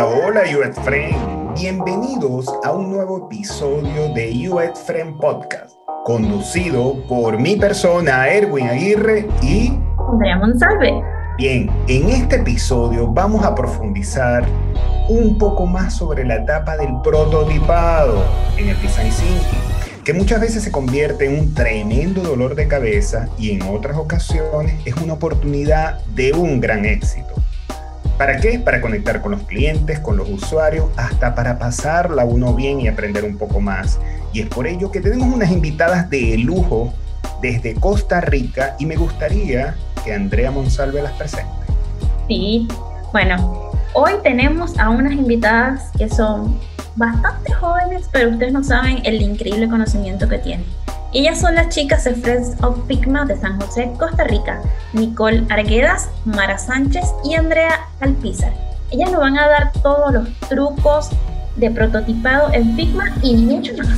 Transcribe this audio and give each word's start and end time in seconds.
Hola, 0.00 0.42
hola 0.56 0.72
Friend. 0.84 1.58
Bienvenidos 1.58 2.46
a 2.62 2.70
un 2.70 2.92
nuevo 2.92 3.26
episodio 3.26 4.14
de 4.14 4.48
UX 4.48 4.78
Friend 4.86 5.18
Podcast, 5.18 5.74
conducido 6.04 7.04
por 7.08 7.40
mi 7.40 7.56
persona, 7.56 8.28
Erwin 8.28 8.68
Aguirre 8.68 9.26
y 9.42 9.72
Andrea 10.12 10.36
Monsalve. 10.38 11.02
Bien, 11.36 11.68
en 11.88 12.10
este 12.10 12.36
episodio 12.36 13.08
vamos 13.08 13.44
a 13.44 13.56
profundizar 13.56 14.46
un 15.08 15.36
poco 15.36 15.66
más 15.66 15.96
sobre 15.96 16.24
la 16.24 16.36
etapa 16.36 16.76
del 16.76 17.00
prototipado 17.02 18.22
en 18.56 18.68
el 18.68 18.80
design 18.80 19.10
thinking, 19.10 20.04
que 20.04 20.12
muchas 20.12 20.40
veces 20.40 20.62
se 20.62 20.70
convierte 20.70 21.24
en 21.26 21.40
un 21.40 21.54
tremendo 21.54 22.22
dolor 22.22 22.54
de 22.54 22.68
cabeza 22.68 23.28
y 23.36 23.50
en 23.50 23.62
otras 23.62 23.96
ocasiones 23.96 24.80
es 24.84 24.94
una 24.98 25.14
oportunidad 25.14 26.04
de 26.14 26.34
un 26.34 26.60
gran 26.60 26.84
éxito. 26.84 27.34
¿Para 28.18 28.40
qué? 28.40 28.58
Para 28.58 28.80
conectar 28.80 29.22
con 29.22 29.30
los 29.30 29.42
clientes, 29.44 30.00
con 30.00 30.16
los 30.16 30.28
usuarios, 30.28 30.86
hasta 30.96 31.36
para 31.36 31.56
pasarla 31.56 32.24
uno 32.24 32.52
bien 32.52 32.80
y 32.80 32.88
aprender 32.88 33.24
un 33.24 33.38
poco 33.38 33.60
más. 33.60 34.00
Y 34.32 34.40
es 34.40 34.48
por 34.48 34.66
ello 34.66 34.90
que 34.90 35.00
tenemos 35.00 35.32
unas 35.32 35.52
invitadas 35.52 36.10
de 36.10 36.36
lujo 36.36 36.92
desde 37.40 37.74
Costa 37.74 38.20
Rica 38.20 38.74
y 38.80 38.86
me 38.86 38.96
gustaría 38.96 39.76
que 40.04 40.12
Andrea 40.12 40.50
Monsalve 40.50 41.00
las 41.00 41.12
presente. 41.12 41.48
Sí, 42.26 42.66
bueno, 43.12 43.70
hoy 43.94 44.14
tenemos 44.24 44.76
a 44.80 44.90
unas 44.90 45.12
invitadas 45.12 45.92
que 45.96 46.08
son 46.08 46.58
bastante 46.96 47.52
jóvenes, 47.52 48.08
pero 48.10 48.30
ustedes 48.30 48.52
no 48.52 48.64
saben 48.64 49.00
el 49.04 49.22
increíble 49.22 49.68
conocimiento 49.68 50.28
que 50.28 50.38
tienen. 50.38 50.66
Ellas 51.14 51.40
son 51.40 51.54
las 51.54 51.70
chicas 51.70 52.04
de 52.04 52.14
Friends 52.14 52.62
of 52.62 52.86
Figma 52.86 53.24
de 53.24 53.34
San 53.34 53.58
José, 53.58 53.90
Costa 53.98 54.24
Rica, 54.24 54.60
Nicole 54.92 55.42
Arguedas, 55.48 56.10
Mara 56.26 56.58
Sánchez 56.58 57.14
y 57.24 57.34
Andrea 57.34 57.80
Alpizar. 58.00 58.52
Ellas 58.90 59.10
nos 59.10 59.20
van 59.20 59.38
a 59.38 59.48
dar 59.48 59.72
todos 59.82 60.12
los 60.12 60.28
trucos 60.50 61.08
de 61.56 61.70
prototipado 61.70 62.52
en 62.52 62.76
Figma 62.76 63.06
y 63.22 63.36
mucho 63.36 63.72
más. 63.78 63.88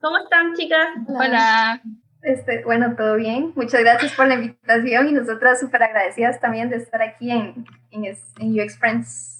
¿Cómo 0.00 0.16
están, 0.16 0.54
chicas? 0.54 0.88
Hola. 1.06 1.82
Este, 2.22 2.64
bueno, 2.64 2.96
todo 2.96 3.16
bien. 3.16 3.52
Muchas 3.56 3.82
gracias 3.82 4.14
por 4.14 4.26
la 4.26 4.36
invitación 4.36 5.06
y 5.06 5.12
nosotras 5.12 5.60
súper 5.60 5.82
agradecidas 5.82 6.40
también 6.40 6.70
de 6.70 6.76
estar 6.76 7.02
aquí 7.02 7.30
en, 7.30 7.66
en, 7.90 8.04
en 8.06 8.58
UX 8.58 8.78
Friends. 8.78 9.39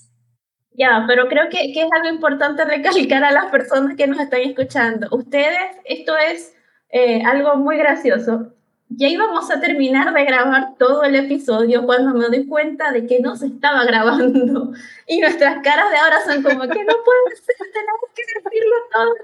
Ya, 0.81 1.05
pero 1.07 1.29
creo 1.29 1.51
que, 1.51 1.75
que, 1.75 1.83
es 1.83 1.93
algo 1.93 2.09
importante 2.09 2.65
recalcar 2.65 3.23
a 3.23 3.33
las 3.33 3.51
personas 3.51 3.97
que 3.97 4.07
nos 4.07 4.19
están 4.19 4.41
escuchando. 4.41 5.09
Ustedes, 5.11 5.77
esto 5.85 6.17
es 6.17 6.57
eh, 6.89 7.23
algo 7.23 7.57
muy 7.57 7.77
gracioso. 7.77 8.55
Ya 8.89 9.09
íbamos 9.09 9.51
a 9.51 9.61
terminar 9.61 10.15
de 10.15 10.25
grabar 10.25 10.77
todo 10.79 11.03
el 11.05 11.17
episodio 11.17 11.85
cuando 11.85 12.15
me 12.15 12.29
doy 12.29 12.47
cuenta 12.47 12.93
de 12.93 13.07
que 13.07 13.21
no 13.21 13.37
se 13.37 13.49
estaba 13.49 13.85
grabando. 13.85 14.73
Y 15.07 15.21
nuestras 15.21 15.63
caras 15.63 15.91
de 15.91 15.99
ahora 15.99 16.25
son 16.25 16.43
como 16.43 16.63
que 16.63 16.85
no 16.85 16.95
puede 17.05 17.37
ser, 17.37 17.57
tenemos 17.75 18.11
que 18.15 18.23
decirlo 18.43 18.77
todo. 18.91 19.15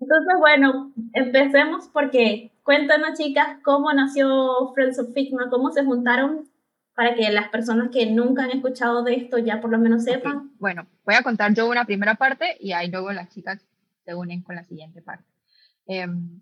Entonces, 0.00 0.34
bueno, 0.40 0.92
empecemos 1.12 1.88
porque 1.92 2.50
cuéntanos, 2.64 3.16
chicas, 3.16 3.58
cómo 3.62 3.92
nació 3.92 4.72
Friends 4.74 4.98
of 4.98 5.14
Figma, 5.14 5.50
cómo 5.50 5.70
se 5.70 5.84
juntaron 5.84 6.48
para 6.96 7.14
que 7.14 7.30
las 7.30 7.50
personas 7.50 7.90
que 7.92 8.06
nunca 8.06 8.44
han 8.44 8.50
escuchado 8.50 9.04
de 9.04 9.14
esto 9.16 9.36
ya 9.36 9.60
por 9.60 9.70
lo 9.70 9.78
menos 9.78 10.02
sepan? 10.02 10.50
Bueno, 10.58 10.86
voy 11.04 11.14
a 11.14 11.22
contar 11.22 11.52
yo 11.52 11.68
una 11.68 11.84
primera 11.84 12.14
parte 12.14 12.56
y 12.58 12.72
ahí 12.72 12.90
luego 12.90 13.12
las 13.12 13.28
chicas 13.28 13.62
se 14.06 14.14
unen 14.14 14.40
con 14.40 14.56
la 14.56 14.64
siguiente 14.64 15.02
parte. 15.02 15.26
Em, 15.86 16.40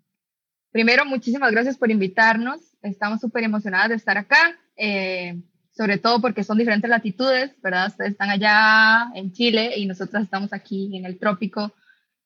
primero, 0.71 1.05
muchísimas 1.07 1.51
gracias 1.51 1.77
por 1.77 1.91
invitarnos. 1.91 2.61
Estamos 2.83 3.21
súper 3.21 3.43
emocionadas 3.43 3.89
de 3.89 3.97
estar 3.97 4.17
acá, 4.17 4.57
eh, 4.77 5.43
sobre 5.73 5.99
todo 5.99 6.21
porque 6.21 6.45
son 6.45 6.57
diferentes 6.57 6.89
latitudes, 6.89 7.61
¿verdad? 7.61 7.89
Ustedes 7.89 8.13
están 8.13 8.31
allá 8.31 9.11
en 9.17 9.33
Chile 9.33 9.73
y 9.77 9.87
nosotros 9.87 10.23
estamos 10.23 10.53
aquí 10.53 10.97
en 10.97 11.05
el 11.05 11.19
trópico, 11.19 11.75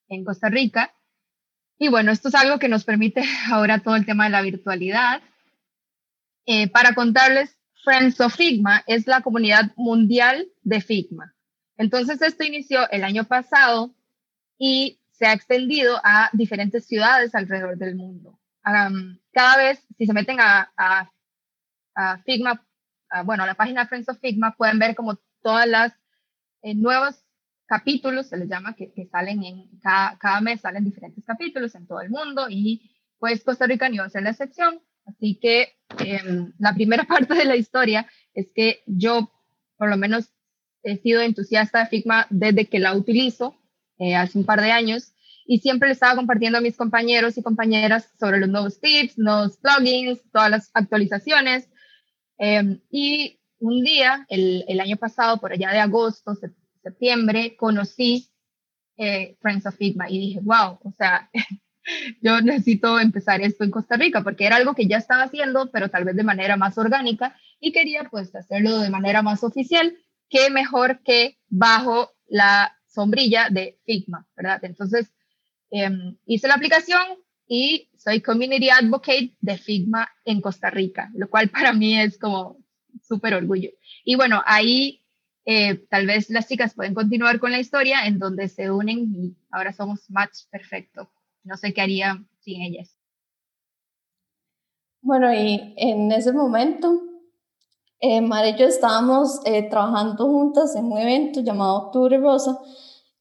en 0.07 0.23
Costa 0.23 0.49
Rica. 0.49 0.93
Y 1.79 1.87
bueno, 1.87 2.11
esto 2.11 2.27
es 2.27 2.35
algo 2.35 2.59
que 2.59 2.69
nos 2.69 2.83
permite 2.83 3.23
ahora 3.51 3.79
todo 3.79 3.95
el 3.95 4.05
tema 4.05 4.25
de 4.25 4.29
la 4.29 4.43
virtualidad. 4.43 5.23
Eh, 6.45 6.69
para 6.69 6.93
contarles 6.93 7.58
Friends 7.83 8.19
of 8.19 8.35
Figma 8.35 8.83
es 8.87 9.07
la 9.07 9.21
comunidad 9.21 9.71
mundial 9.75 10.47
de 10.63 10.81
Figma. 10.81 11.33
Entonces, 11.77 12.21
esto 12.21 12.43
inició 12.43 12.89
el 12.91 13.03
año 13.03 13.23
pasado 13.23 13.95
y 14.57 14.99
se 15.11 15.25
ha 15.25 15.33
extendido 15.33 15.99
a 16.03 16.29
diferentes 16.33 16.85
ciudades 16.85 17.33
alrededor 17.35 17.77
del 17.77 17.95
mundo. 17.95 18.39
cada 19.31 19.57
vez, 19.57 19.85
si 19.97 20.05
se 20.05 20.13
meten 20.13 20.37
a, 20.39 21.11
Figma, 22.25 22.65
bueno, 23.25 23.43
a 23.43 23.47
la 23.47 23.55
página 23.55 23.87
Friends 23.87 24.09
of 24.09 24.19
Figma, 24.19 24.55
pueden 24.55 24.79
ver 24.79 24.95
como 24.95 25.19
todas 25.41 25.67
las 25.67 25.93
eh, 26.61 26.75
nuevos 26.75 27.25
capítulos, 27.65 28.27
se 28.27 28.37
les 28.37 28.49
llama, 28.49 28.75
que, 28.75 29.07
salen 29.11 29.43
en 29.43 29.79
cada, 29.79 30.17
cada, 30.17 30.41
mes, 30.41 30.61
salen 30.61 30.83
diferentes 30.83 31.23
capítulos 31.25 31.75
en 31.75 31.87
todo 31.87 32.01
el 32.01 32.09
mundo 32.09 32.47
y 32.49 32.91
pues 33.19 33.43
Costa 33.43 33.67
Rica 33.67 33.89
no 33.89 33.97
va 33.97 34.05
a 34.05 34.09
ser 34.09 34.23
la 34.23 34.31
excepción. 34.31 34.81
Así 35.09 35.39
que 35.41 35.73
em, 35.99 36.53
la 36.59 36.73
primera 36.73 37.03
parte 37.07 37.33
de 37.33 37.45
la 37.45 37.55
historia 37.55 38.07
es 38.33 38.51
que 38.53 38.83
yo, 38.85 39.31
por 39.77 39.89
lo 39.89 39.97
menos, 39.97 40.29
he 40.83 40.97
sido 40.97 41.21
entusiasta 41.21 41.79
de 41.79 41.87
Figma 41.87 42.27
desde 42.29 42.67
que 42.67 42.79
la 42.79 42.95
utilizo, 42.95 43.55
eh, 43.97 44.15
hace 44.15 44.37
un 44.37 44.45
par 44.45 44.61
de 44.61 44.71
años, 44.71 45.13
y 45.45 45.59
siempre 45.59 45.89
le 45.89 45.93
estaba 45.93 46.15
compartiendo 46.15 46.59
a 46.59 46.61
mis 46.61 46.77
compañeros 46.77 47.37
y 47.37 47.43
compañeras 47.43 48.13
sobre 48.19 48.39
los 48.39 48.49
nuevos 48.49 48.79
tips, 48.79 49.17
nuevos 49.17 49.57
plugins, 49.57 50.21
todas 50.31 50.51
las 50.51 50.69
actualizaciones. 50.73 51.67
Em, 52.37 52.79
y 52.91 53.39
un 53.59 53.83
día, 53.83 54.25
el, 54.29 54.63
el, 54.67 54.79
año 54.79 54.95
pasado, 54.95 55.37
por 55.37 55.51
allá 55.51 55.71
de 55.71 55.79
agosto, 55.79 56.33
septiembre, 56.81 57.55
conocí 57.57 58.29
eh, 58.97 59.37
Friends 59.41 59.65
of 59.65 59.75
Figma 59.75 60.09
y 60.09 60.19
dije, 60.19 60.39
wow, 60.43 60.79
o 60.83 60.93
sea, 60.97 61.29
yo 62.21 62.41
necesito 62.41 62.99
empezar 62.99 63.41
esto 63.41 63.63
en 63.63 63.71
Costa 63.71 63.97
Rica, 63.97 64.23
porque 64.23 64.45
era 64.45 64.55
algo 64.55 64.75
que 64.75 64.87
ya 64.87 64.97
estaba 64.97 65.23
haciendo, 65.23 65.69
pero 65.71 65.89
tal 65.89 66.05
vez 66.05 66.15
de 66.15 66.23
manera 66.23 66.57
más 66.57 66.77
orgánica, 66.77 67.35
y 67.59 67.71
quería 67.71 68.05
pues 68.09 68.35
hacerlo 68.35 68.79
de 68.79 68.89
manera 68.89 69.21
más 69.21 69.43
oficial, 69.43 69.97
que 70.29 70.49
mejor 70.49 71.01
que 71.03 71.39
bajo 71.47 72.11
la 72.27 72.75
sombrilla 72.87 73.49
de 73.49 73.79
Figma, 73.85 74.27
¿verdad? 74.35 74.63
Entonces, 74.63 75.11
em, 75.71 76.17
hice 76.25 76.47
la 76.47 76.55
aplicación 76.55 77.01
y 77.47 77.89
soy 77.97 78.21
Community 78.21 78.69
Advocate 78.69 79.35
de 79.41 79.57
Figma 79.57 80.09
en 80.25 80.41
Costa 80.41 80.69
Rica, 80.69 81.09
lo 81.15 81.29
cual 81.29 81.49
para 81.49 81.73
mí 81.73 81.99
es 81.99 82.17
como 82.17 82.57
súper 83.01 83.33
orgullo. 83.33 83.69
Y 84.03 84.15
bueno, 84.15 84.43
ahí 84.45 85.03
eh, 85.45 85.85
tal 85.89 86.05
vez 86.05 86.29
las 86.29 86.47
chicas 86.47 86.75
pueden 86.75 86.93
continuar 86.93 87.39
con 87.39 87.51
la 87.51 87.59
historia 87.59 88.05
en 88.05 88.19
donde 88.19 88.49
se 88.49 88.69
unen 88.69 89.15
y 89.15 89.35
ahora 89.51 89.73
somos 89.73 90.09
match 90.09 90.41
perfecto 90.51 91.11
no 91.49 91.57
sé 91.57 91.73
qué 91.73 91.81
haría 91.81 92.23
sin 92.39 92.61
ellas. 92.61 92.95
Bueno, 95.01 95.33
y 95.33 95.73
en 95.77 96.11
ese 96.11 96.31
momento, 96.31 97.01
eh, 97.99 98.21
Mara 98.21 98.49
y 98.49 98.57
yo 98.57 98.65
estábamos 98.65 99.41
eh, 99.45 99.67
trabajando 99.69 100.27
juntas 100.27 100.75
en 100.75 100.85
un 100.85 100.97
evento 100.97 101.41
llamado 101.41 101.87
Octubre 101.87 102.17
Rosa, 102.17 102.59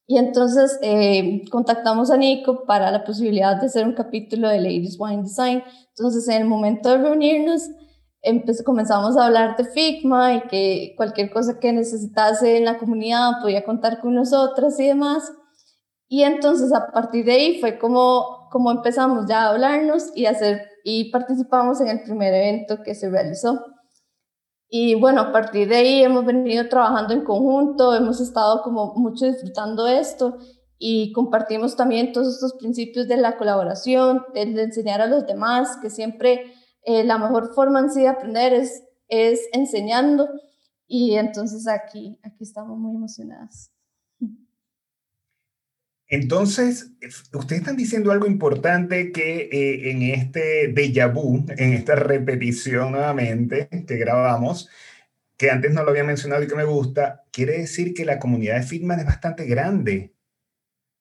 y 0.06 0.18
entonces 0.18 0.78
eh, 0.82 1.42
contactamos 1.50 2.10
a 2.10 2.16
Nico 2.16 2.64
para 2.64 2.90
la 2.90 3.04
posibilidad 3.04 3.60
de 3.60 3.66
hacer 3.66 3.86
un 3.86 3.94
capítulo 3.94 4.48
de 4.48 4.58
Ladies 4.58 4.96
Wine 4.98 5.22
Design. 5.22 5.62
Entonces, 5.96 6.26
en 6.28 6.42
el 6.42 6.48
momento 6.48 6.88
de 6.88 6.98
reunirnos, 6.98 7.62
comenzamos 8.64 9.16
a 9.16 9.26
hablar 9.26 9.56
de 9.56 9.64
Figma 9.64 10.34
y 10.34 10.40
que 10.48 10.94
cualquier 10.96 11.30
cosa 11.30 11.58
que 11.60 11.72
necesitase 11.72 12.56
en 12.56 12.64
la 12.64 12.78
comunidad 12.78 13.32
podía 13.42 13.64
contar 13.64 14.00
con 14.00 14.14
nosotras 14.14 14.80
y 14.80 14.86
demás. 14.86 15.30
Y 16.08 16.22
entonces 16.22 16.72
a 16.72 16.90
partir 16.90 17.26
de 17.26 17.32
ahí 17.32 17.60
fue 17.60 17.78
como, 17.78 18.48
como 18.50 18.70
empezamos 18.70 19.26
ya 19.28 19.42
a 19.42 19.50
hablarnos 19.50 20.10
y, 20.14 20.24
hacer, 20.24 20.66
y 20.82 21.10
participamos 21.10 21.80
en 21.82 21.88
el 21.88 22.02
primer 22.02 22.32
evento 22.32 22.82
que 22.82 22.94
se 22.94 23.10
realizó. 23.10 23.62
Y 24.70 24.94
bueno, 24.94 25.20
a 25.20 25.32
partir 25.32 25.68
de 25.68 25.76
ahí 25.76 26.02
hemos 26.02 26.24
venido 26.24 26.68
trabajando 26.68 27.14
en 27.14 27.24
conjunto, 27.24 27.94
hemos 27.94 28.20
estado 28.20 28.62
como 28.62 28.94
mucho 28.94 29.26
disfrutando 29.26 29.86
esto 29.86 30.38
y 30.78 31.12
compartimos 31.12 31.76
también 31.76 32.12
todos 32.12 32.34
estos 32.34 32.54
principios 32.54 33.08
de 33.08 33.16
la 33.16 33.36
colaboración, 33.36 34.24
de, 34.32 34.42
enseñar 34.42 35.00
a 35.00 35.06
los 35.06 35.26
demás, 35.26 35.76
que 35.82 35.90
siempre 35.90 36.52
eh, 36.84 37.04
la 37.04 37.18
mejor 37.18 37.54
forma 37.54 37.80
en 37.80 37.90
sí 37.90 38.02
de 38.02 38.08
aprender 38.08 38.52
es, 38.52 38.84
es 39.08 39.40
enseñando. 39.52 40.28
Y 40.86 41.16
entonces 41.16 41.66
aquí, 41.66 42.18
aquí 42.22 42.44
estamos 42.44 42.78
muy 42.78 42.94
emocionadas. 42.94 43.72
Entonces, 46.08 46.92
ustedes 47.34 47.60
están 47.60 47.76
diciendo 47.76 48.12
algo 48.12 48.26
importante 48.26 49.12
que 49.12 49.48
eh, 49.52 49.90
en 49.90 50.02
este 50.02 50.72
déjà 50.74 51.12
vu, 51.12 51.44
en 51.56 51.74
esta 51.74 51.96
repetición 51.96 52.92
nuevamente 52.92 53.68
que 53.86 53.96
grabamos, 53.98 54.70
que 55.36 55.50
antes 55.50 55.72
no 55.72 55.84
lo 55.84 55.90
había 55.90 56.04
mencionado 56.04 56.42
y 56.42 56.48
que 56.48 56.56
me 56.56 56.64
gusta, 56.64 57.24
quiere 57.30 57.58
decir 57.58 57.94
que 57.94 58.06
la 58.06 58.18
comunidad 58.18 58.56
de 58.56 58.62
Figma 58.62 58.94
es 58.96 59.04
bastante 59.04 59.44
grande. 59.46 60.14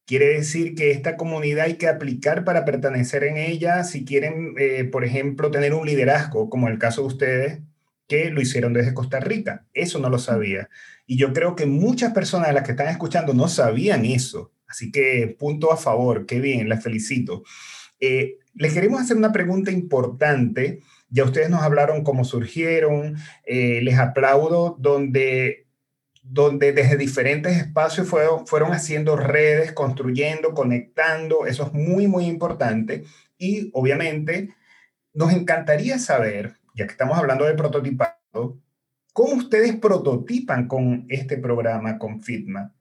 Quiere 0.06 0.28
decir 0.28 0.76
que 0.76 0.92
esta 0.92 1.18
comunidad 1.18 1.66
hay 1.66 1.76
que 1.76 1.88
aplicar 1.88 2.46
para 2.46 2.66
pertenecer 2.66 3.24
en 3.24 3.38
ella 3.38 3.84
si 3.84 4.06
quieren, 4.06 4.56
eh, 4.58 4.86
por 4.86 5.04
ejemplo, 5.06 5.52
tener 5.52 5.74
un 5.74 5.86
liderazgo, 5.86 6.50
como 6.50 6.68
el 6.70 6.80
caso 6.80 7.02
de 7.02 7.08
ustedes, 7.08 7.62
que 8.08 8.30
lo 8.30 8.42
hicieron 8.42 8.74
desde 8.74 8.94
Costa 8.94 9.20
Rica. 9.20 9.66
Eso 9.74 10.00
no 10.00 10.10
lo 10.10 10.20
sabía. 10.20 10.70
Y 11.06 11.18
yo 11.18 11.34
creo 11.34 11.56
que 11.56 11.66
muchas 11.66 12.14
personas 12.14 12.48
de 12.48 12.54
las 12.54 12.64
que 12.64 12.72
están 12.72 12.88
escuchando 12.90 13.34
no 13.34 13.48
sabían 13.48 14.06
eso. 14.06 14.54
Así 14.68 14.92
que 14.92 15.36
punto 15.40 15.72
a 15.72 15.78
favor, 15.78 16.26
qué 16.26 16.40
bien, 16.40 16.70
las 16.70 16.84
felicito. 16.84 17.44
Eh, 18.00 18.38
les 18.54 18.74
queremos 18.74 19.02
hacer 19.02 19.18
una 19.18 19.32
pregunta 19.32 19.72
importante. 19.72 20.82
Ya 21.10 21.24
ustedes 21.24 21.50
nos 21.50 21.62
hablaron 21.62 22.04
cómo 22.04 22.26
surgieron, 22.26 23.16
eh, 23.46 23.82
les 23.82 23.98
aplaudo 23.98 24.76
donde 24.80 25.68
donde 26.30 26.74
desde 26.74 26.98
diferentes 26.98 27.56
espacios 27.58 28.08
fueron, 28.08 28.46
fueron 28.48 28.74
haciendo 28.74 29.16
redes, 29.16 29.72
construyendo, 29.72 30.54
conectando, 30.54 31.46
eso 31.46 31.66
es 31.68 31.74
muy, 31.74 32.08
muy 32.08 32.26
importante. 32.26 33.06
Y 33.38 33.70
obviamente 33.74 34.54
nos 35.14 35.32
encantaría 35.32 36.00
saber, 36.00 36.58
ya 36.76 36.86
que 36.86 36.92
estamos 36.92 37.18
hablando 37.18 37.46
de 37.46 37.54
prototipado, 37.54 38.60
¿cómo 39.14 39.36
ustedes 39.36 39.76
prototipan 39.78 40.68
con 40.68 41.06
este 41.10 41.38
programa, 41.38 41.98
con 41.98 42.22
Fitma? 42.22 42.74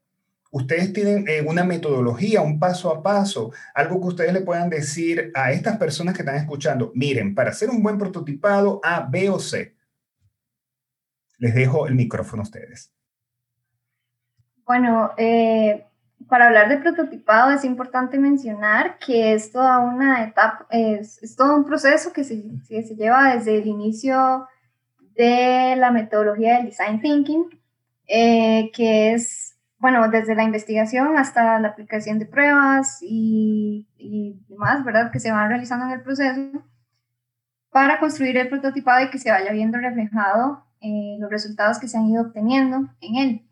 Ustedes 0.51 0.93
tienen 0.93 1.29
eh, 1.29 1.43
una 1.47 1.65
metodología, 1.65 2.41
un 2.41 2.59
paso 2.59 2.91
a 2.93 3.03
paso, 3.03 3.53
algo 3.75 4.01
que 4.01 4.07
ustedes 4.09 4.33
le 4.33 4.41
puedan 4.41 4.71
decir 4.71 5.31
a 5.35 5.53
estas 5.53 5.77
personas 5.77 6.15
que 6.15 6.23
están 6.23 6.37
escuchando, 6.37 6.93
miren, 6.95 7.35
para 7.35 7.51
hacer 7.51 7.71
un 7.71 7.83
buen 7.83 7.99
prototipado 7.99 8.81
A, 8.83 9.01
B 9.01 9.29
o 9.31 9.39
C. 9.39 9.75
Les 11.39 11.55
dejo 11.55 11.87
el 11.87 11.95
micrófono 11.95 12.43
a 12.43 12.45
ustedes. 12.45 12.93
Bueno, 14.65 15.13
eh, 15.17 15.87
para 16.29 16.47
hablar 16.47 16.69
de 16.69 16.79
prototipado 16.79 17.53
es 17.53 17.65
importante 17.65 18.19
mencionar 18.19 18.99
que 18.99 19.35
es 19.35 19.53
toda 19.53 19.79
una 19.79 20.25
etapa, 20.25 20.67
es, 20.71 21.37
todo 21.37 21.55
un 21.55 21.65
proceso 21.65 22.13
que 22.13 22.25
se, 22.25 22.43
se, 22.67 22.97
lleva 22.97 23.35
desde 23.35 23.59
el 23.59 23.67
inicio 23.67 24.49
de 25.15 25.77
la 25.77 25.91
metodología 25.91 26.57
del 26.57 26.67
design 26.67 27.01
thinking, 27.01 27.61
eh, 28.09 28.71
que 28.73 29.13
es, 29.13 29.46
bueno, 29.79 30.09
desde 30.09 30.35
la 30.35 30.45
investigación 30.45 31.17
hasta 31.17 31.61
la 31.61 31.69
aplicación 31.69 32.19
de 32.19 32.27
pruebas 32.27 32.99
y, 33.03 33.87
y 33.99 34.41
demás, 34.49 34.85
¿verdad? 34.85 35.11
Que 35.11 35.21
se 35.21 35.31
van 35.31 35.49
realizando 35.49 35.87
en 35.87 35.93
el 35.93 36.03
proceso 36.03 36.65
para 37.71 38.01
construir 38.01 38.39
el 38.39 38.49
prototipado 38.49 39.05
y 39.05 39.11
que 39.11 39.19
se 39.19 39.31
vaya 39.31 39.53
viendo 39.53 39.79
reflejado 39.79 40.65
eh, 40.81 41.17
los 41.19 41.31
resultados 41.31 41.79
que 41.79 41.89
se 41.89 41.99
han 41.99 42.07
ido 42.07 42.23
obteniendo 42.23 42.89
en 43.01 43.17
él. 43.17 43.43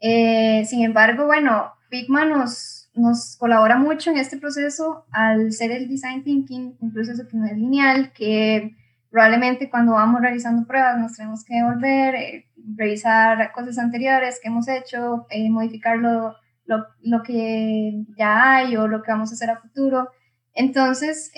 Eh, 0.00 0.64
sin 0.66 0.84
embargo, 0.84 1.24
bueno, 1.24 1.72
Figma 1.88 2.26
nos, 2.26 2.90
nos 2.94 3.36
colabora 3.38 3.78
mucho 3.78 4.10
en 4.10 4.18
este 4.18 4.36
proceso 4.36 5.06
al 5.10 5.52
ser 5.52 5.70
el 5.70 5.88
design 5.88 6.24
thinking, 6.24 6.76
un 6.78 6.92
proceso 6.92 7.26
que 7.26 7.36
no 7.36 7.46
es 7.46 7.56
lineal, 7.56 8.12
que 8.12 8.76
probablemente 9.14 9.70
cuando 9.70 9.92
vamos 9.92 10.20
realizando 10.20 10.66
pruebas 10.66 10.98
nos 10.98 11.14
tenemos 11.14 11.44
que 11.44 11.62
volver, 11.62 12.16
eh, 12.16 12.46
revisar 12.76 13.52
cosas 13.52 13.78
anteriores 13.78 14.40
que 14.42 14.48
hemos 14.48 14.66
hecho, 14.66 15.26
eh, 15.30 15.48
modificar 15.50 15.98
lo, 15.98 16.34
lo, 16.64 16.84
lo, 17.00 17.22
que 17.22 18.04
ya 18.18 18.56
hay 18.56 18.76
o 18.76 18.88
lo 18.88 19.04
que 19.04 19.12
vamos 19.12 19.30
a 19.30 19.34
hacer 19.34 19.50
a 19.50 19.60
futuro. 19.60 20.08
Entonces, 20.52 21.30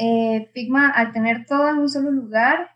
Figma, 0.54 0.88
al 0.88 1.12
tener 1.12 1.44
todo 1.44 1.68
en 1.68 1.78
un 1.78 1.88
solo 1.90 2.10
lugar, 2.10 2.70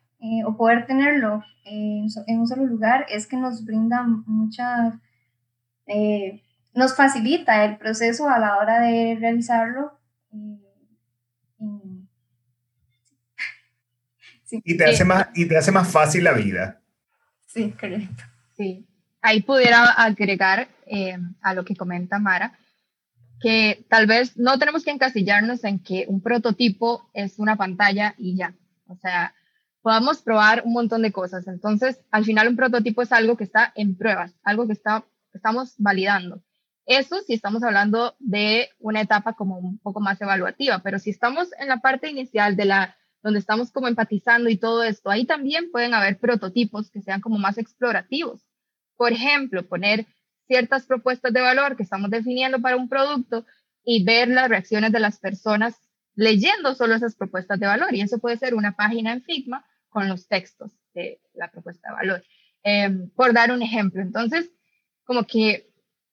o 0.47 0.55
poder 0.55 0.85
tenerlo 0.85 1.43
en, 1.65 2.07
en 2.27 2.41
un 2.41 2.47
solo 2.47 2.67
lugar, 2.67 3.07
es 3.09 3.27
que 3.27 3.39
nos 3.39 3.65
brinda 3.65 4.03
mucha 4.03 5.01
eh, 5.93 6.45
nos 6.73 6.95
facilita 6.95 7.65
el 7.65 7.77
proceso 7.77 8.29
a 8.29 8.39
la 8.39 8.59
hora 8.59 8.81
de 8.81 9.17
realizarlo. 9.19 9.93
Y, 14.51 14.77
te 14.77 14.85
hace 14.85 15.05
más, 15.05 15.29
y 15.35 15.47
te 15.47 15.57
hace 15.57 15.73
más 15.73 15.91
fácil 15.91 16.25
la 16.25 16.33
vida. 16.33 16.81
Sí, 17.47 17.73
correcto. 17.79 18.23
Sí, 18.57 18.87
ahí 19.23 19.43
pudiera 19.43 19.85
agregar 19.85 20.69
eh, 20.87 21.17
a 21.41 21.55
lo 21.55 21.65
que 21.65 21.77
comenta 21.77 22.19
Mara, 22.19 22.59
que 23.41 23.85
tal 23.89 24.07
vez 24.07 24.37
no 24.37 24.59
tenemos 24.59 24.85
que 24.85 24.91
encasillarnos 24.91 25.65
en 25.65 25.79
que 25.79 26.05
un 26.09 26.21
prototipo 26.21 27.11
es 27.15 27.39
una 27.39 27.57
pantalla 27.57 28.15
y 28.19 28.37
ya. 28.37 28.55
O 28.87 28.97
sea, 28.97 29.35
podamos 29.83 30.23
probar 30.23 30.63
un 30.65 30.73
montón 30.73 31.03
de 31.03 31.13
cosas. 31.13 31.47
Entonces, 31.47 32.01
al 32.11 32.25
final 32.25 32.49
un 32.49 32.57
prototipo 32.57 33.03
es 33.03 33.13
algo 33.13 33.37
que 33.37 33.45
está 33.45 33.73
en 33.75 33.97
pruebas, 33.97 34.35
algo 34.43 34.67
que 34.67 34.75
está 34.75 35.05
estamos 35.33 35.75
validando. 35.79 36.43
Eso 36.87 37.21
si 37.21 37.35
estamos 37.35 37.63
hablando 37.63 38.17
de 38.19 38.71
una 38.79 39.01
etapa 39.01 39.35
como 39.35 39.59
un 39.59 39.79
poco 39.79 40.01
más 40.01 40.21
evaluativa, 40.21 40.81
pero 40.81 40.99
si 40.99 41.11
estamos 41.11 41.49
en 41.59 41.69
la 41.69 41.79
parte 41.79 42.11
inicial 42.11 42.57
de 42.57 42.65
la 42.65 42.97
donde 43.23 43.39
estamos 43.39 43.71
como 43.71 43.89
empatizando 43.89 44.49
y 44.49 44.57
todo 44.57 44.83
esto, 44.83 45.11
ahí 45.11 45.27
también 45.27 45.71
pueden 45.71 45.95
haber 45.95 46.19
prototipos 46.19 46.91
que 46.91 47.03
sean 47.03 47.21
como 47.21 47.39
más 47.39 47.59
explorativos. 47.59 48.47
Por 48.97 49.13
ejemplo, 49.13 49.67
poner 49.67 50.07
ciertas 50.47 50.87
propuestas 50.87 51.33
de 51.33 51.41
valor 51.41 51.77
que 51.77 51.83
estamos 51.83 52.11
definiendo 52.11 52.61
para 52.61 52.77
un 52.77 52.89
producto 52.89 53.47
y 53.85 54.05
ver 54.05 54.29
las 54.29 54.49
reacciones 54.49 54.93
de 54.93 55.01
las 55.01 55.19
personas 55.19 55.77
leyendo 56.15 56.75
solo 56.75 56.95
esas 56.95 57.15
propuestas 57.15 57.61
de 57.61 57.67
valor. 57.67 57.95
Y 57.95 58.01
eso 58.01 58.19
puede 58.19 58.37
ser 58.37 58.55
una 58.55 58.77
página 58.77 59.13
en 59.13 59.23
Figma 59.23 59.65
con 59.89 60.09
los 60.09 60.29
textos 60.29 60.73
de 60.95 61.21
la 61.35 61.51
propuesta 61.51 61.89
de 61.89 61.95
valor. 61.95 62.25
Em, 62.63 63.09
por 63.11 63.33
dar 63.33 63.53
un 63.53 63.63
ejemplo. 63.63 64.03
Entonces, 64.03 64.51
como 65.05 65.25
que 65.25 65.71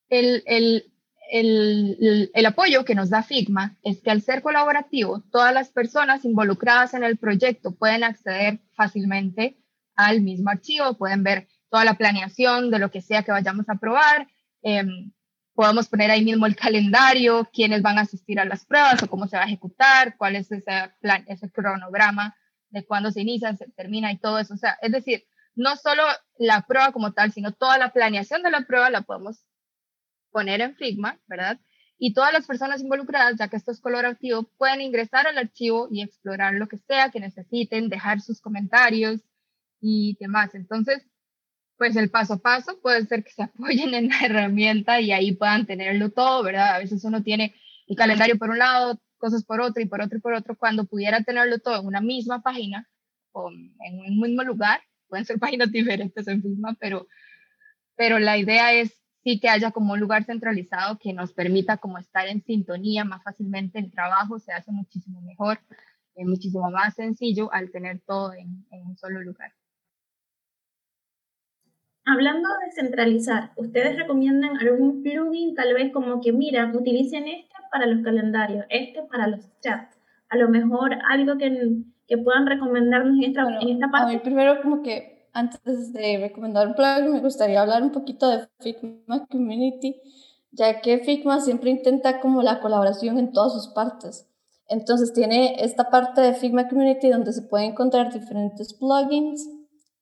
el, 0.10 0.44
el, 0.46 0.94
el, 1.30 2.32
el, 2.34 2.46
apoyo 2.46 2.86
que 2.86 2.96
nos 2.96 3.10
da 3.10 3.24
Figma 3.24 3.78
es 3.84 4.02
que 4.02 4.12
al 4.12 4.22
ser 4.22 4.42
colaborativo, 4.42 5.22
todas 5.32 5.54
las 5.54 5.70
personas 5.70 6.26
involucradas 6.26 6.94
en 6.94 7.04
el 7.04 7.18
proyecto 7.18 7.76
pueden 7.76 8.04
acceder 8.04 8.60
fácilmente 8.74 9.58
al 9.96 10.22
mismo 10.22 10.50
archivo, 10.50 10.98
pueden 10.98 11.24
ver 11.24 11.48
toda 11.70 11.86
la 11.86 11.96
planeación 11.96 12.72
de 12.72 12.80
lo 12.80 12.92
que 12.92 13.02
sea 13.02 13.24
que 13.24 13.32
vayamos 13.32 13.70
a 13.70 13.76
probar, 13.76 14.28
em, 14.62 15.12
podemos 15.54 15.88
poner 15.88 16.12
ahí 16.12 16.24
mismo 16.24 16.46
el 16.46 16.56
calendario, 16.56 17.50
quiénes 17.52 17.82
van 17.82 17.98
a 17.98 18.02
asistir 18.02 18.40
a 18.40 18.46
las 18.46 18.66
pruebas 18.66 19.02
o 19.02 19.08
cómo 19.08 19.28
se 19.28 19.38
va 19.38 19.44
a 19.44 19.48
ejecutar, 19.48 20.16
cuál 20.18 20.36
es 20.36 20.52
ese, 20.52 20.92
plan, 21.02 21.26
ese 21.28 21.52
cronograma 21.52 22.36
de 22.70 22.86
cuándo 22.86 23.12
se 23.12 23.22
inicia, 23.22 23.56
se 23.56 23.70
termina 23.72 24.12
y 24.12 24.20
todo 24.20 24.38
eso. 24.40 24.54
O 24.54 24.58
sea, 24.58 24.78
es 24.82 24.92
decir, 24.92 25.26
no 25.56 25.76
solo 25.76 26.04
la 26.38 26.62
prueba 26.62 26.92
como 26.92 27.14
tal, 27.14 27.32
sino 27.32 27.54
toda 27.54 27.80
la 27.80 27.92
planeación 27.92 28.44
de 28.44 28.52
la 28.52 28.62
prueba 28.62 28.92
la 28.92 29.02
podemos 29.02 29.47
poner 30.32 30.62
en 30.62 30.76
Figma, 30.76 31.20
¿verdad? 31.28 31.60
Y 31.98 32.14
todas 32.14 32.32
las 32.32 32.46
personas 32.46 32.82
involucradas, 32.82 33.38
ya 33.38 33.48
que 33.48 33.58
esto 33.58 33.72
es 33.72 33.80
colaborativo, 33.80 34.44
pueden 34.58 34.82
ingresar 34.82 35.28
al 35.28 35.38
archivo 35.38 35.88
y 35.92 36.02
explorar 36.02 36.54
lo 36.54 36.68
que 36.68 36.78
sea 36.78 37.10
que 37.10 37.20
necesiten, 37.20 37.90
dejar 37.90 38.22
sus 38.22 38.40
comentarios 38.40 39.22
y 39.82 40.16
demás. 40.20 40.54
Entonces, 40.54 41.08
pues 41.78 41.96
el 41.96 42.10
paso 42.10 42.36
a 42.36 42.38
paso 42.40 42.80
puede 42.82 43.06
ser 43.06 43.24
que 43.24 43.32
se 43.32 43.44
apoyen 43.44 43.94
en 43.94 44.10
la 44.10 44.20
herramienta 44.22 45.02
y 45.02 45.12
ahí 45.12 45.34
puedan 45.34 45.66
tenerlo 45.66 46.12
todo, 46.12 46.44
¿verdad? 46.44 46.76
A 46.76 46.80
veces 46.80 47.04
uno 47.04 47.24
tiene 47.24 47.56
el 47.88 47.96
calendario 47.96 48.38
por 48.38 48.50
un 48.50 48.60
lado, 48.60 49.00
cosas 49.18 49.44
por 49.44 49.62
otro 49.62 49.82
y 49.82 49.88
por 49.88 50.02
otro 50.02 50.18
y 50.18 50.22
por 50.22 50.34
otro, 50.34 50.56
cuando 50.58 50.86
pudiera 50.86 51.24
tenerlo 51.24 51.60
todo 51.60 51.80
en 51.80 51.88
una 51.88 52.02
misma 52.02 52.42
página 52.42 52.88
o 53.32 53.50
en 53.50 54.00
un 54.00 54.20
mismo 54.20 54.44
lugar, 54.44 54.82
pueden 55.08 55.26
ser 55.26 55.40
páginas 55.40 55.72
diferentes 55.72 56.28
en 56.28 56.42
Figma, 56.42 56.76
pero, 56.80 57.08
pero 57.96 58.20
la 58.20 58.38
idea 58.38 58.74
es 58.74 59.00
sí 59.28 59.42
que 59.42 59.50
haya 59.50 59.72
como 59.72 59.92
un 59.92 60.00
lugar 60.00 60.24
centralizado 60.24 60.98
que 61.00 61.12
nos 61.12 61.34
permita 61.34 61.76
como 61.76 61.98
estar 61.98 62.28
en 62.28 62.42
sintonía 62.44 63.04
más 63.04 63.22
fácilmente, 63.24 63.78
el 63.78 63.92
trabajo 63.92 64.40
se 64.40 64.54
hace 64.54 64.72
muchísimo 64.72 65.20
mejor, 65.20 65.60
es 66.16 66.26
muchísimo 66.26 66.72
más 66.72 66.96
sencillo 66.96 67.52
al 67.52 67.70
tener 67.70 68.00
todo 68.08 68.32
en, 68.32 68.66
en 68.72 68.86
un 68.86 68.96
solo 68.96 69.22
lugar. 69.22 69.52
Hablando 72.06 72.48
de 72.48 72.72
centralizar, 72.72 73.52
¿ustedes 73.58 73.98
recomiendan 73.98 74.56
algún 74.62 75.04
plugin 75.04 75.56
tal 75.56 75.74
vez 75.74 75.92
como 75.92 76.22
que, 76.22 76.32
mira, 76.32 76.72
utilicen 76.74 77.28
este 77.28 77.56
para 77.70 77.86
los 77.86 78.02
calendarios, 78.06 78.66
este 78.70 79.04
para 79.12 79.28
los 79.28 79.42
chats? 79.60 80.00
A 80.30 80.38
lo 80.38 80.48
mejor 80.48 80.98
algo 81.10 81.38
que, 81.38 81.82
que 82.08 82.18
puedan 82.18 82.48
recomendarnos 82.48 83.18
en 83.18 83.24
esta, 83.26 83.60
en 83.60 83.68
esta 83.68 83.90
parte? 83.90 84.12
A 84.12 84.14
mí 84.14 84.20
primero 84.24 84.62
como 84.62 84.82
que 84.82 85.17
antes 85.38 85.94
de 85.94 86.18
recomendar 86.18 86.68
un 86.68 86.74
plugin 86.74 87.12
me 87.12 87.20
gustaría 87.20 87.62
hablar 87.62 87.84
un 87.84 87.92
poquito 87.92 88.28
de 88.28 88.48
Figma 88.60 89.28
Community, 89.28 90.02
ya 90.52 90.82
que 90.82 90.98
Figma 90.98 91.40
siempre 91.42 91.70
intenta 91.70 92.20
como 92.20 92.42
la 92.42 92.60
colaboración 92.60 93.20
en 93.20 93.32
todas 93.32 93.54
sus 93.54 93.68
partes. 93.68 94.28
Entonces 94.68 95.14
tiene 95.14 95.64
esta 95.64 95.92
parte 95.92 96.22
de 96.22 96.34
Figma 96.34 96.68
Community 96.68 97.10
donde 97.10 97.34
se 97.34 97.44
pueden 97.44 97.72
encontrar 97.72 98.12
diferentes 98.12 98.74
plugins 98.74 99.48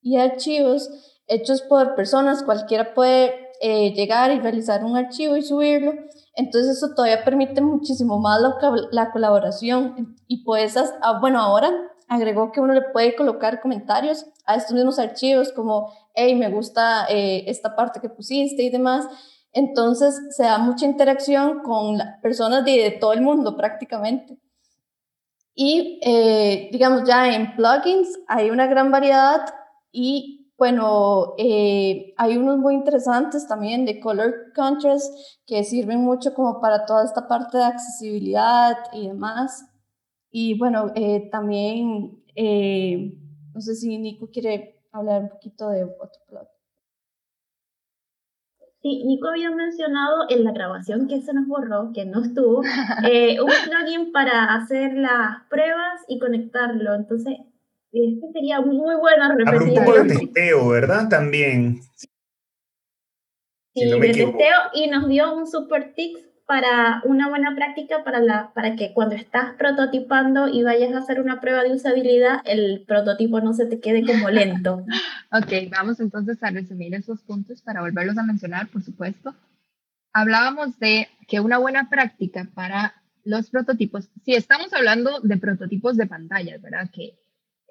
y 0.01 0.15
archivos 0.15 0.89
hechos 1.27 1.61
por 1.63 1.95
personas, 1.95 2.43
cualquiera 2.43 2.93
puede 2.93 3.33
eh, 3.59 3.93
llegar 3.93 4.31
y 4.31 4.39
realizar 4.39 4.85
un 4.85 4.95
archivo 4.95 5.35
y 5.35 5.41
subirlo. 5.41 5.91
Entonces 6.35 6.77
eso 6.77 6.93
todavía 6.95 7.25
permite 7.25 7.59
muchísimo 7.59 8.19
más 8.19 8.41
la, 8.41 8.55
la 8.91 9.11
colaboración 9.11 10.15
y 10.27 10.45
pues, 10.45 10.77
ah, 10.77 11.19
bueno, 11.19 11.39
ahora 11.39 11.71
agregó 12.07 12.51
que 12.51 12.59
uno 12.59 12.73
le 12.73 12.81
puede 12.81 13.15
colocar 13.15 13.61
comentarios 13.61 14.25
a 14.45 14.55
estos 14.55 14.73
mismos 14.73 14.99
archivos 14.99 15.51
como, 15.51 15.91
hey, 16.13 16.35
me 16.35 16.49
gusta 16.49 17.05
eh, 17.09 17.43
esta 17.47 17.75
parte 17.75 17.99
que 17.99 18.09
pusiste 18.09 18.63
y 18.63 18.69
demás. 18.69 19.07
Entonces 19.51 20.19
se 20.31 20.43
da 20.43 20.57
mucha 20.57 20.85
interacción 20.85 21.61
con 21.63 21.97
personas 22.21 22.65
de, 22.65 22.97
todo 22.99 23.13
el 23.13 23.21
mundo 23.21 23.55
prácticamente. 23.55 24.37
Y 25.53 25.99
eh, 26.03 26.69
digamos 26.71 27.03
ya 27.05 27.33
en 27.33 27.55
plugins 27.55 28.19
hay 28.27 28.49
una 28.49 28.67
gran 28.67 28.91
variedad 28.91 29.45
y 29.91 30.51
bueno, 30.57 31.33
eh, 31.37 32.13
hay 32.17 32.37
unos 32.37 32.57
muy 32.57 32.75
interesantes 32.75 33.47
también 33.47 33.85
de 33.85 33.99
color 33.99 34.53
contrast 34.55 35.13
que 35.45 35.63
sirven 35.63 36.01
mucho 36.01 36.33
como 36.33 36.61
para 36.61 36.85
toda 36.85 37.03
esta 37.03 37.27
parte 37.27 37.57
de 37.57 37.65
accesibilidad 37.65 38.77
y 38.93 39.07
demás. 39.07 39.65
Y 40.37 40.57
bueno, 40.57 40.91
eh, 40.95 41.29
también, 41.31 42.21
eh, 42.35 43.13
no 43.53 43.61
sé 43.61 43.73
si 43.73 43.97
Nico 43.97 44.29
quiere 44.29 44.81
hablar 44.91 45.21
un 45.21 45.29
poquito 45.29 45.69
de 45.69 45.85
otro. 45.85 46.49
Sí, 48.81 49.05
Nico 49.05 49.29
había 49.29 49.49
mencionado 49.51 50.25
en 50.27 50.43
la 50.43 50.51
grabación 50.51 51.07
que 51.07 51.21
se 51.21 51.33
nos 51.33 51.47
borró, 51.47 51.93
que 51.93 52.03
no 52.03 52.21
estuvo, 52.21 52.59
un 52.59 53.53
plugin 53.63 54.11
para 54.11 54.55
hacer 54.55 54.95
las 54.95 55.41
pruebas 55.49 56.01
y 56.09 56.19
conectarlo. 56.19 56.95
Entonces, 56.95 57.37
este 57.93 58.31
sería 58.33 58.59
muy 58.59 58.95
bueno 58.97 59.37
repetir. 59.37 59.79
un 59.79 59.85
poco 59.85 60.03
de 60.03 60.17
testeo, 60.17 60.67
¿verdad? 60.67 61.07
También. 61.07 61.79
Sí, 63.73 63.89
de 63.89 63.99
testeo 63.99 64.57
y 64.73 64.87
nos 64.87 65.07
dio 65.07 65.33
un 65.33 65.47
super 65.47 65.93
tip 65.93 66.17
para 66.45 67.01
una 67.05 67.27
buena 67.27 67.55
práctica 67.55 68.03
para, 68.03 68.19
la, 68.19 68.51
para 68.53 68.75
que 68.75 68.93
cuando 68.93 69.15
estás 69.15 69.55
prototipando 69.57 70.47
y 70.47 70.63
vayas 70.63 70.93
a 70.93 70.99
hacer 70.99 71.19
una 71.19 71.41
prueba 71.41 71.63
de 71.63 71.73
usabilidad, 71.73 72.41
el 72.45 72.83
prototipo 72.87 73.41
no 73.41 73.53
se 73.53 73.65
te 73.65 73.79
quede 73.79 74.05
como 74.05 74.29
lento. 74.29 74.85
ok, 75.31 75.71
vamos 75.71 75.99
entonces 75.99 76.41
a 76.43 76.51
resumir 76.51 76.93
esos 76.93 77.23
puntos 77.23 77.61
para 77.61 77.81
volverlos 77.81 78.17
a 78.17 78.23
mencionar, 78.23 78.67
por 78.67 78.83
supuesto. 78.83 79.33
Hablábamos 80.13 80.77
de 80.79 81.09
que 81.27 81.39
una 81.39 81.57
buena 81.57 81.89
práctica 81.89 82.47
para 82.53 82.93
los 83.23 83.49
prototipos, 83.49 84.09
si 84.23 84.35
estamos 84.35 84.71
hablando 84.71 85.19
de 85.21 85.37
prototipos 85.37 85.97
de 85.97 86.05
pantallas, 86.05 86.61
¿verdad? 86.61 86.89
Que 86.93 87.17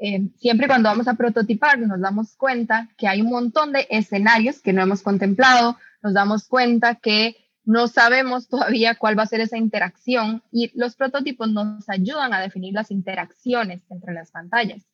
eh, 0.00 0.28
siempre 0.36 0.66
cuando 0.66 0.88
vamos 0.88 1.06
a 1.06 1.14
prototipar 1.14 1.78
nos 1.78 2.00
damos 2.00 2.34
cuenta 2.34 2.88
que 2.98 3.06
hay 3.06 3.22
un 3.22 3.30
montón 3.30 3.72
de 3.72 3.86
escenarios 3.88 4.60
que 4.60 4.72
no 4.72 4.82
hemos 4.82 5.02
contemplado, 5.02 5.78
nos 6.02 6.12
damos 6.12 6.48
cuenta 6.48 6.96
que 6.96 7.43
no 7.64 7.88
sabemos 7.88 8.48
todavía 8.48 8.94
cuál 8.96 9.18
va 9.18 9.22
a 9.22 9.26
ser 9.26 9.40
esa 9.40 9.56
interacción 9.56 10.42
y 10.52 10.70
los 10.78 10.96
prototipos 10.96 11.50
nos 11.50 11.88
ayudan 11.88 12.32
a 12.34 12.40
definir 12.40 12.74
las 12.74 12.90
interacciones 12.90 13.82
entre 13.90 14.12
las 14.12 14.30
pantallas. 14.30 14.86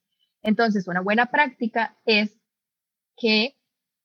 Entonces, 0.42 0.86
una 0.88 1.00
buena 1.00 1.26
práctica 1.26 1.96
es 2.04 2.38
que 3.16 3.56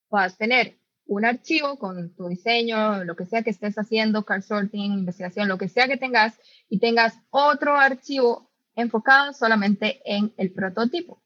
puedas 0.08 0.36
tener 0.36 0.78
un 1.06 1.24
archivo 1.24 1.78
con 1.78 2.14
tu 2.14 2.28
diseño, 2.28 3.04
lo 3.04 3.14
que 3.14 3.26
sea 3.26 3.42
que 3.42 3.50
estés 3.50 3.76
haciendo, 3.76 4.24
card 4.24 4.42
sorting, 4.42 4.92
investigación, 4.92 5.48
lo 5.48 5.58
que 5.58 5.68
sea 5.68 5.86
que 5.86 5.96
tengas, 5.96 6.38
y 6.68 6.80
tengas 6.80 7.18
otro 7.30 7.76
archivo 7.76 8.50
enfocado 8.74 9.32
solamente 9.32 10.02
en 10.04 10.34
el 10.36 10.52
prototipo. 10.52 11.22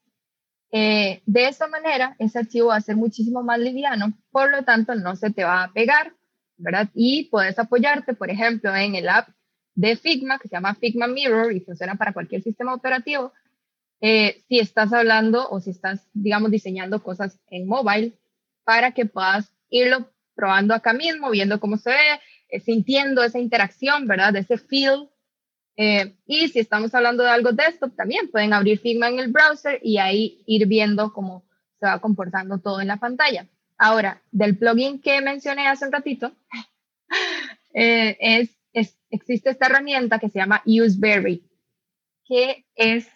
Eh, 0.71 1.21
de 1.25 1.47
esa 1.47 1.67
manera, 1.67 2.15
ese 2.19 2.39
archivo 2.39 2.67
va 2.67 2.77
a 2.77 2.81
ser 2.81 2.95
muchísimo 2.95 3.43
más 3.43 3.59
liviano, 3.59 4.13
por 4.29 4.51
lo 4.51 4.63
tanto, 4.63 4.95
no 4.95 5.15
se 5.15 5.31
te 5.31 5.43
va 5.43 5.63
a 5.63 5.73
pegar, 5.73 6.13
Y 6.93 7.25
puedes 7.25 7.57
apoyarte, 7.59 8.13
por 8.13 8.29
ejemplo, 8.29 8.75
en 8.75 8.95
el 8.95 9.09
app 9.09 9.29
de 9.75 9.95
Figma, 9.95 10.39
que 10.39 10.47
se 10.47 10.55
llama 10.55 10.75
Figma 10.75 11.07
Mirror 11.07 11.53
y 11.53 11.61
funciona 11.61 11.95
para 11.95 12.13
cualquier 12.13 12.41
sistema 12.41 12.73
operativo. 12.73 13.33
Eh, 14.01 14.43
si 14.47 14.59
estás 14.59 14.93
hablando 14.93 15.49
o 15.49 15.59
si 15.59 15.69
estás, 15.69 16.07
digamos, 16.13 16.51
diseñando 16.51 17.03
cosas 17.03 17.39
en 17.47 17.67
mobile, 17.67 18.13
para 18.63 18.91
que 18.91 19.05
puedas 19.05 19.53
irlo 19.69 20.11
probando 20.35 20.73
acá 20.73 20.93
mismo, 20.93 21.29
viendo 21.29 21.59
cómo 21.59 21.77
se 21.77 21.91
ve, 21.91 22.19
eh, 22.49 22.59
sintiendo 22.59 23.23
esa 23.23 23.39
interacción, 23.39 24.07
¿verdad? 24.07 24.35
Ese 24.35 24.57
feel 24.57 25.09
eh, 25.77 26.15
y 26.25 26.47
si 26.49 26.59
estamos 26.59 26.93
hablando 26.93 27.23
de 27.23 27.29
algo 27.29 27.53
desktop, 27.53 27.95
también 27.95 28.29
pueden 28.29 28.53
abrir 28.53 28.79
Figma 28.79 29.09
en 29.09 29.19
el 29.19 29.31
browser 29.31 29.79
y 29.81 29.97
ahí 29.97 30.43
ir 30.45 30.67
viendo 30.67 31.13
cómo 31.13 31.45
se 31.79 31.85
va 31.85 31.99
comportando 31.99 32.59
todo 32.59 32.81
en 32.81 32.87
la 32.87 32.97
pantalla. 32.97 33.47
Ahora, 33.83 34.21
del 34.31 34.59
plugin 34.59 35.01
que 35.01 35.21
mencioné 35.21 35.67
hace 35.67 35.85
un 35.85 35.91
ratito, 35.91 36.31
eh, 37.73 38.15
es, 38.19 38.95
existe 39.09 39.49
esta 39.49 39.65
herramienta 39.65 40.19
que 40.19 40.29
se 40.29 40.37
llama 40.37 40.61
UseBerry, 40.67 41.49
que 42.23 42.67
es 42.75 43.07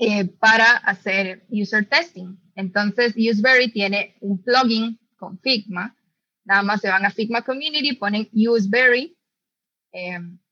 eh, 0.00 0.24
para 0.24 0.72
hacer 0.78 1.46
user 1.48 1.88
testing. 1.88 2.36
Entonces, 2.56 3.14
UseBerry 3.16 3.70
tiene 3.70 4.16
un 4.20 4.42
plugin 4.42 4.98
con 5.16 5.38
Figma. 5.38 5.96
Nada 6.44 6.64
más 6.64 6.80
se 6.80 6.88
van 6.88 7.04
a 7.04 7.12
Figma 7.12 7.42
Community, 7.42 7.94
ponen 7.94 8.28
UseBerry 8.32 9.16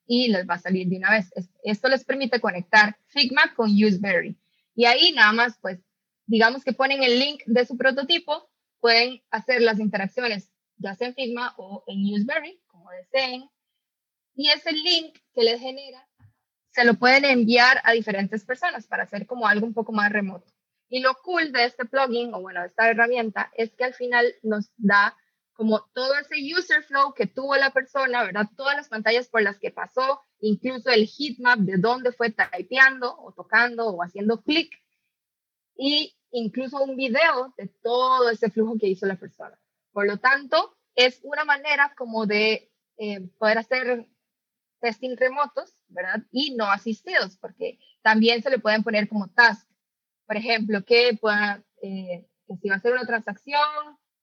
y 0.06 0.28
les 0.28 0.48
va 0.48 0.54
a 0.54 0.60
salir 0.60 0.86
de 0.86 0.98
una 0.98 1.10
vez. 1.10 1.32
Esto 1.64 1.88
les 1.88 2.04
permite 2.04 2.38
conectar 2.38 2.96
Figma 3.08 3.54
con 3.56 3.72
Useberry. 3.72 4.38
Y 4.76 4.84
ahí 4.84 5.12
nada 5.12 5.32
más, 5.32 5.58
pues, 5.60 5.80
digamos 6.26 6.62
que 6.62 6.72
ponen 6.72 7.02
el 7.02 7.18
link 7.18 7.42
de 7.46 7.66
su 7.66 7.76
prototipo, 7.76 8.53
pueden 8.84 9.22
hacer 9.30 9.62
las 9.62 9.80
interacciones 9.80 10.52
ya 10.76 10.94
sea 10.94 11.08
en 11.08 11.14
Figma 11.14 11.54
o 11.56 11.84
en 11.86 12.04
Useberry, 12.12 12.60
como 12.66 12.90
deseen. 12.90 13.48
Y 14.34 14.50
ese 14.50 14.72
link 14.72 15.16
que 15.32 15.42
les 15.42 15.58
genera, 15.58 16.06
se 16.68 16.84
lo 16.84 16.92
pueden 16.92 17.24
enviar 17.24 17.80
a 17.82 17.92
diferentes 17.92 18.44
personas 18.44 18.86
para 18.86 19.04
hacer 19.04 19.26
como 19.26 19.48
algo 19.48 19.66
un 19.66 19.72
poco 19.72 19.92
más 19.92 20.12
remoto. 20.12 20.52
Y 20.90 21.00
lo 21.00 21.14
cool 21.22 21.50
de 21.50 21.64
este 21.64 21.86
plugin, 21.86 22.34
o 22.34 22.42
bueno, 22.42 22.60
de 22.60 22.66
esta 22.66 22.90
herramienta, 22.90 23.50
es 23.54 23.74
que 23.74 23.84
al 23.84 23.94
final 23.94 24.34
nos 24.42 24.70
da 24.76 25.16
como 25.54 25.80
todo 25.94 26.18
ese 26.18 26.34
user 26.54 26.82
flow 26.82 27.14
que 27.14 27.26
tuvo 27.26 27.56
la 27.56 27.70
persona, 27.70 28.22
¿verdad? 28.22 28.50
Todas 28.54 28.76
las 28.76 28.90
pantallas 28.90 29.28
por 29.28 29.40
las 29.40 29.58
que 29.58 29.70
pasó, 29.70 30.20
incluso 30.40 30.90
el 30.90 31.06
heatmap 31.06 31.60
de 31.60 31.78
dónde 31.78 32.12
fue 32.12 32.32
typeando 32.32 33.16
o 33.18 33.32
tocando 33.32 33.88
o 33.88 34.02
haciendo 34.02 34.42
clic 34.42 34.70
y 35.74 36.14
incluso 36.34 36.82
un 36.82 36.96
video 36.96 37.54
de 37.56 37.68
todo 37.82 38.28
ese 38.28 38.50
flujo 38.50 38.76
que 38.78 38.88
hizo 38.88 39.06
la 39.06 39.16
persona. 39.16 39.58
Por 39.92 40.06
lo 40.06 40.18
tanto, 40.18 40.76
es 40.96 41.20
una 41.22 41.44
manera 41.44 41.94
como 41.96 42.26
de 42.26 42.72
eh, 42.96 43.20
poder 43.38 43.58
hacer 43.58 44.08
testing 44.80 45.16
remotos, 45.16 45.74
¿verdad? 45.88 46.22
Y 46.32 46.54
no 46.56 46.66
asistidos, 46.66 47.36
porque 47.38 47.78
también 48.02 48.42
se 48.42 48.50
le 48.50 48.58
pueden 48.58 48.82
poner 48.82 49.08
como 49.08 49.28
task. 49.28 49.68
Por 50.26 50.36
ejemplo, 50.36 50.84
que 50.84 51.18
eh, 51.82 52.28
si 52.60 52.68
va 52.68 52.74
a 52.74 52.78
hacer 52.78 52.92
una 52.92 53.06
transacción, 53.06 53.60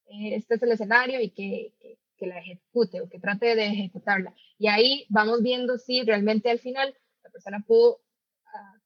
eh, 0.06 0.36
este 0.36 0.56
es 0.56 0.62
el 0.62 0.72
escenario 0.72 1.20
y 1.20 1.30
que, 1.30 1.74
que, 2.18 2.26
la 2.26 2.38
ejecute 2.38 3.00
o 3.00 3.08
que 3.08 3.18
trate 3.18 3.56
de 3.56 3.66
ejecutarla. 3.66 4.32
Y 4.56 4.68
ahí 4.68 5.06
vamos 5.08 5.42
viendo 5.42 5.76
si 5.76 6.04
realmente 6.04 6.50
al 6.50 6.60
final 6.60 6.94
la 7.24 7.30
persona 7.30 7.64
pudo, 7.66 8.00
ah, 8.46 8.80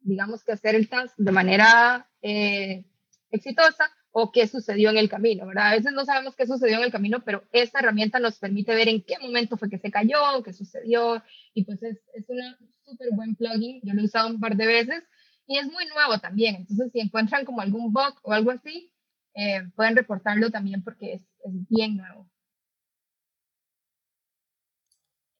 digamos 0.00 0.44
que 0.44 0.52
hacer 0.52 0.74
el 0.74 0.90
task 0.90 1.14
de 1.16 1.32
manera 1.32 2.11
eh, 2.22 2.84
exitosa 3.30 3.90
o 4.12 4.30
qué 4.30 4.46
sucedió 4.46 4.90
en 4.90 4.98
el 4.98 5.08
camino, 5.08 5.46
¿verdad? 5.46 5.68
A 5.68 5.76
veces 5.76 5.92
no 5.92 6.04
sabemos 6.04 6.36
qué 6.36 6.46
sucedió 6.46 6.76
en 6.76 6.84
el 6.84 6.92
camino, 6.92 7.22
pero 7.24 7.44
esta 7.50 7.80
herramienta 7.80 8.20
nos 8.20 8.38
permite 8.38 8.74
ver 8.74 8.88
en 8.88 9.02
qué 9.02 9.18
momento 9.18 9.56
fue 9.56 9.70
que 9.70 9.78
se 9.78 9.90
cayó, 9.90 10.42
qué 10.44 10.52
sucedió, 10.52 11.22
y 11.54 11.64
pues 11.64 11.82
es, 11.82 11.98
es 12.14 12.28
un 12.28 12.38
súper 12.84 13.08
buen 13.12 13.34
plugin, 13.34 13.80
yo 13.82 13.94
lo 13.94 14.02
he 14.02 14.04
usado 14.04 14.28
un 14.28 14.38
par 14.38 14.54
de 14.56 14.66
veces, 14.66 15.02
y 15.46 15.58
es 15.58 15.66
muy 15.66 15.86
nuevo 15.86 16.18
también, 16.20 16.56
entonces 16.56 16.92
si 16.92 17.00
encuentran 17.00 17.44
como 17.46 17.62
algún 17.62 17.92
bug 17.92 18.14
o 18.22 18.32
algo 18.32 18.50
así, 18.50 18.92
eh, 19.34 19.62
pueden 19.74 19.96
reportarlo 19.96 20.50
también 20.50 20.84
porque 20.84 21.14
es, 21.14 21.22
bien 21.68 21.96
nuevo. 21.96 22.28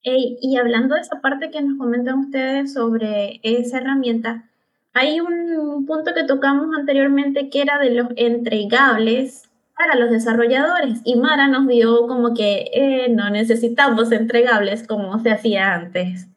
y 0.05 0.57
hablando 0.57 0.97
de 0.97 1.03
esa 1.03 1.21
parte 1.21 1.53
que 1.53 1.63
nos 1.63 1.79
comentan 1.79 2.19
ustedes 2.19 2.73
sobre 2.73 3.39
esa 3.45 3.79
herramienta, 3.79 4.51
hay 4.95 5.21
un 5.21 5.87
punto 5.87 6.13
que 6.15 6.25
tocamos 6.25 6.67
anteriormente 6.79 7.49
que 7.51 7.63
era 7.63 7.79
de 7.79 7.91
los 7.91 8.09
entregables 8.17 9.49
para 9.77 9.97
los 9.97 10.11
desarrolladores 10.11 11.01
y 11.05 11.17
Mara 11.17 11.49
nos 11.49 11.67
dio 11.67 12.07
como 12.07 12.35
que 12.35 12.71
eh, 12.75 13.09
no 13.11 13.31
necesitamos 13.31 14.13
entregables 14.13 14.87
como 14.87 15.19
se 15.19 15.31
hacía 15.31 15.75
antes. 15.75 16.29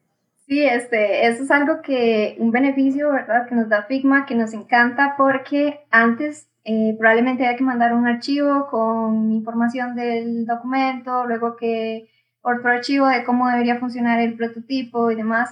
Sí, 0.47 0.63
este, 0.63 1.27
eso 1.27 1.43
es 1.43 1.51
algo 1.51 1.81
que, 1.81 2.35
un 2.39 2.51
beneficio, 2.51 3.11
¿verdad? 3.11 3.47
Que 3.47 3.55
nos 3.55 3.67
da 3.67 3.83
Figma, 3.83 4.25
que 4.25 4.35
nos 4.35 4.53
encanta 4.53 5.15
porque 5.17 5.79
antes 5.89 6.47
eh, 6.63 6.95
probablemente 6.97 7.47
hay 7.47 7.55
que 7.55 7.63
mandar 7.63 7.93
un 7.93 8.07
archivo 8.07 8.67
con 8.69 9.31
información 9.31 9.95
del 9.95 10.45
documento, 10.45 11.25
luego 11.25 11.55
que 11.55 12.09
otro 12.41 12.69
archivo 12.69 13.07
de 13.07 13.23
cómo 13.23 13.49
debería 13.49 13.79
funcionar 13.79 14.19
el 14.19 14.35
prototipo 14.35 15.09
y 15.09 15.15
demás. 15.15 15.49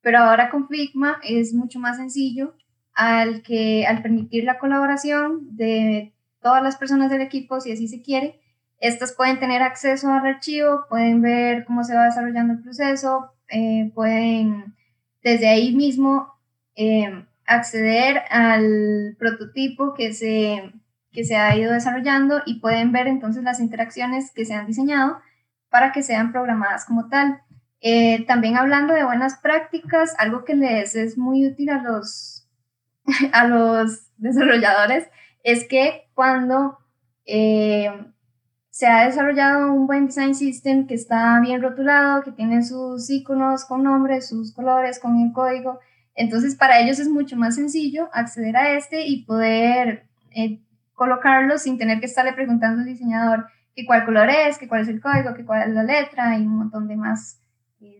Pero 0.00 0.18
ahora 0.18 0.50
con 0.50 0.68
Figma 0.68 1.18
es 1.22 1.54
mucho 1.54 1.78
más 1.78 1.96
sencillo 1.96 2.54
al, 2.94 3.42
que, 3.42 3.86
al 3.86 4.02
permitir 4.02 4.44
la 4.44 4.58
colaboración 4.58 5.56
de 5.56 6.14
todas 6.40 6.62
las 6.62 6.76
personas 6.76 7.10
del 7.10 7.20
equipo, 7.20 7.60
si 7.60 7.72
así 7.72 7.88
se 7.88 8.02
quiere. 8.02 8.40
Estas 8.80 9.12
pueden 9.12 9.40
tener 9.40 9.62
acceso 9.62 10.10
al 10.12 10.26
archivo, 10.26 10.84
pueden 10.88 11.20
ver 11.20 11.64
cómo 11.64 11.82
se 11.82 11.94
va 11.94 12.04
desarrollando 12.04 12.54
el 12.54 12.62
proceso, 12.62 13.32
eh, 13.48 13.90
pueden 13.94 14.76
desde 15.22 15.48
ahí 15.48 15.74
mismo 15.74 16.32
eh, 16.76 17.24
acceder 17.44 18.22
al 18.30 19.16
prototipo 19.18 19.94
que 19.94 20.12
se, 20.12 20.72
que 21.10 21.24
se 21.24 21.36
ha 21.36 21.56
ido 21.56 21.72
desarrollando 21.72 22.42
y 22.46 22.60
pueden 22.60 22.92
ver 22.92 23.08
entonces 23.08 23.42
las 23.42 23.58
interacciones 23.58 24.30
que 24.32 24.44
se 24.44 24.54
han 24.54 24.66
diseñado 24.66 25.18
para 25.70 25.92
que 25.92 26.02
sean 26.02 26.30
programadas 26.30 26.84
como 26.84 27.08
tal. 27.08 27.42
Eh, 27.80 28.24
también 28.26 28.56
hablando 28.56 28.94
de 28.94 29.04
buenas 29.04 29.38
prácticas, 29.38 30.14
algo 30.18 30.44
que 30.44 30.54
les 30.54 30.96
es 30.96 31.16
muy 31.16 31.46
útil 31.46 31.70
a 31.70 31.82
los, 31.82 32.48
a 33.32 33.46
los 33.46 34.08
desarrolladores 34.16 35.08
es 35.44 35.66
que 35.68 36.08
cuando 36.14 36.78
eh, 37.24 37.90
se 38.70 38.86
ha 38.86 39.06
desarrollado 39.06 39.72
un 39.72 39.86
buen 39.86 40.06
design 40.06 40.34
system 40.34 40.86
que 40.86 40.94
está 40.94 41.40
bien 41.40 41.62
rotulado, 41.62 42.22
que 42.22 42.32
tiene 42.32 42.62
sus 42.62 43.08
iconos 43.10 43.64
con 43.64 43.84
nombres, 43.84 44.28
sus 44.28 44.52
colores, 44.52 44.98
con 44.98 45.20
el 45.20 45.32
código, 45.32 45.78
entonces 46.14 46.56
para 46.56 46.80
ellos 46.80 46.98
es 46.98 47.08
mucho 47.08 47.36
más 47.36 47.54
sencillo 47.54 48.08
acceder 48.12 48.56
a 48.56 48.76
este 48.76 49.06
y 49.06 49.24
poder 49.24 50.06
eh, 50.32 50.60
colocarlo 50.94 51.58
sin 51.58 51.78
tener 51.78 52.00
que 52.00 52.06
estarle 52.06 52.32
preguntando 52.32 52.80
al 52.80 52.86
diseñador 52.86 53.46
que 53.74 53.86
cuál 53.86 54.04
color 54.04 54.28
es, 54.28 54.58
que 54.58 54.66
cuál 54.66 54.82
es 54.82 54.88
el 54.88 55.00
código, 55.00 55.34
que 55.34 55.44
cuál 55.44 55.68
es 55.68 55.74
la 55.74 55.84
letra 55.84 56.36
y 56.36 56.42
un 56.42 56.56
montón 56.58 56.88
de 56.88 56.96
más 56.96 57.40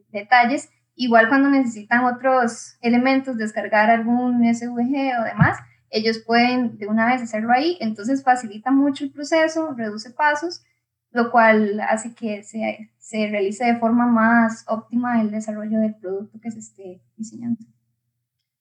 detalles. 0.09 0.69
Igual 0.95 1.29
cuando 1.29 1.49
necesitan 1.49 2.05
otros 2.05 2.77
elementos, 2.81 3.37
descargar 3.37 3.91
algún 3.91 4.43
SVG 4.53 5.21
o 5.21 5.25
demás, 5.25 5.59
ellos 5.91 6.19
pueden 6.27 6.77
de 6.77 6.87
una 6.87 7.07
vez 7.07 7.23
hacerlo 7.23 7.53
ahí, 7.53 7.79
entonces 7.81 8.23
facilita 8.23 8.71
mucho 8.71 9.05
el 9.05 9.11
proceso, 9.11 9.75
reduce 9.75 10.11
pasos, 10.11 10.63
lo 11.11 11.31
cual 11.31 11.81
hace 11.81 12.15
que 12.15 12.43
se, 12.43 12.91
se 12.99 13.29
realice 13.29 13.65
de 13.65 13.77
forma 13.77 14.07
más 14.07 14.65
óptima 14.69 15.23
el 15.23 15.31
desarrollo 15.31 15.79
del 15.81 15.95
producto 15.95 16.39
que 16.41 16.51
se 16.51 16.59
esté 16.59 17.01
diseñando. 17.17 17.65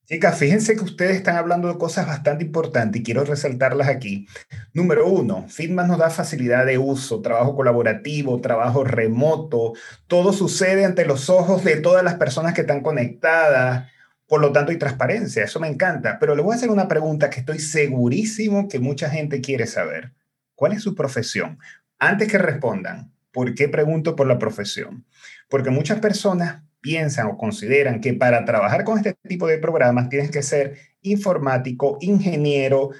Chicas, 0.08 0.40
fíjense 0.40 0.78
que 0.78 0.86
ustedes 0.86 1.18
están 1.18 1.36
hablando 1.36 1.68
de 1.68 1.78
cosas 1.78 2.08
bastante 2.08 2.46
importantes 2.46 3.02
y 3.02 3.04
quiero 3.04 3.26
resaltarlas 3.26 3.90
aquí. 3.90 4.26
Número 4.74 5.06
uno, 5.06 5.46
Fitma 5.50 5.84
nos 5.84 5.98
da 5.98 6.10
facilidad 6.10 6.66
de 6.66 6.78
uso, 6.78 7.22
trabajo 7.22 7.58
colaborativo, 7.58 8.40
trabajo 8.40 8.86
remoto, 8.86 9.74
todo 10.08 10.32
sucede 10.32 10.86
ante 10.86 11.04
los 11.04 11.30
ojos 11.30 11.66
de 11.66 11.76
todas 11.76 12.06
las 12.06 12.16
personas 12.16 12.54
que 12.54 12.62
están 12.62 12.84
conectadas, 12.84 13.92
por 14.28 14.40
lo 14.40 14.54
tanto 14.54 14.72
hay 14.72 14.78
transparencia, 14.78 15.44
eso 15.44 15.60
me 15.60 15.68
encanta. 15.68 16.20
Pero 16.20 16.38
le 16.38 16.42
voy 16.42 16.54
a 16.54 16.56
hacer 16.56 16.70
una 16.70 16.88
pregunta 16.88 17.30
que 17.30 17.42
estoy 17.42 17.60
segurísimo 17.60 18.70
que 18.70 18.80
mucha 18.80 19.10
gente 19.10 19.42
quiere 19.42 19.68
saber. 19.68 20.14
¿Cuál 20.56 20.72
es 20.72 20.84
su 20.84 20.96
profesión? 20.96 21.60
Antes 22.00 22.30
que 22.30 22.38
respondan, 22.38 23.12
¿por 23.34 23.56
qué 23.56 23.68
pregunto 23.68 24.16
por 24.16 24.28
la 24.28 24.40
profesión? 24.40 25.06
Porque 25.50 25.70
muchas 25.70 26.00
personas 26.00 26.64
piensan 26.82 27.28
o 27.28 27.38
consideran 27.38 28.02
que 28.02 28.14
para 28.14 28.46
trabajar 28.46 28.84
con 28.84 28.98
este 28.98 29.14
tipo 29.28 29.48
de 29.48 29.58
programas 29.58 30.10
tienes 30.10 30.32
que 30.32 30.44
ser 30.44 30.78
informático, 31.02 31.98
ingeniero, 32.02 32.92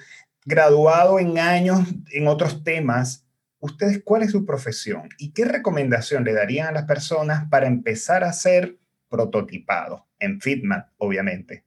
graduado 0.44 1.18
en 1.18 1.38
años 1.38 1.80
en 2.12 2.26
otros 2.26 2.64
temas. 2.64 3.26
¿Ustedes 3.60 4.02
cuál 4.04 4.22
es 4.22 4.30
su 4.30 4.46
profesión 4.46 5.08
y 5.18 5.32
qué 5.32 5.44
recomendación 5.44 6.24
le 6.24 6.32
darían 6.32 6.68
a 6.68 6.72
las 6.72 6.84
personas 6.84 7.48
para 7.50 7.66
empezar 7.66 8.24
a 8.24 8.32
ser 8.32 8.78
prototipado 9.08 10.06
en 10.18 10.40
Fitmat, 10.40 10.88
obviamente? 10.96 11.64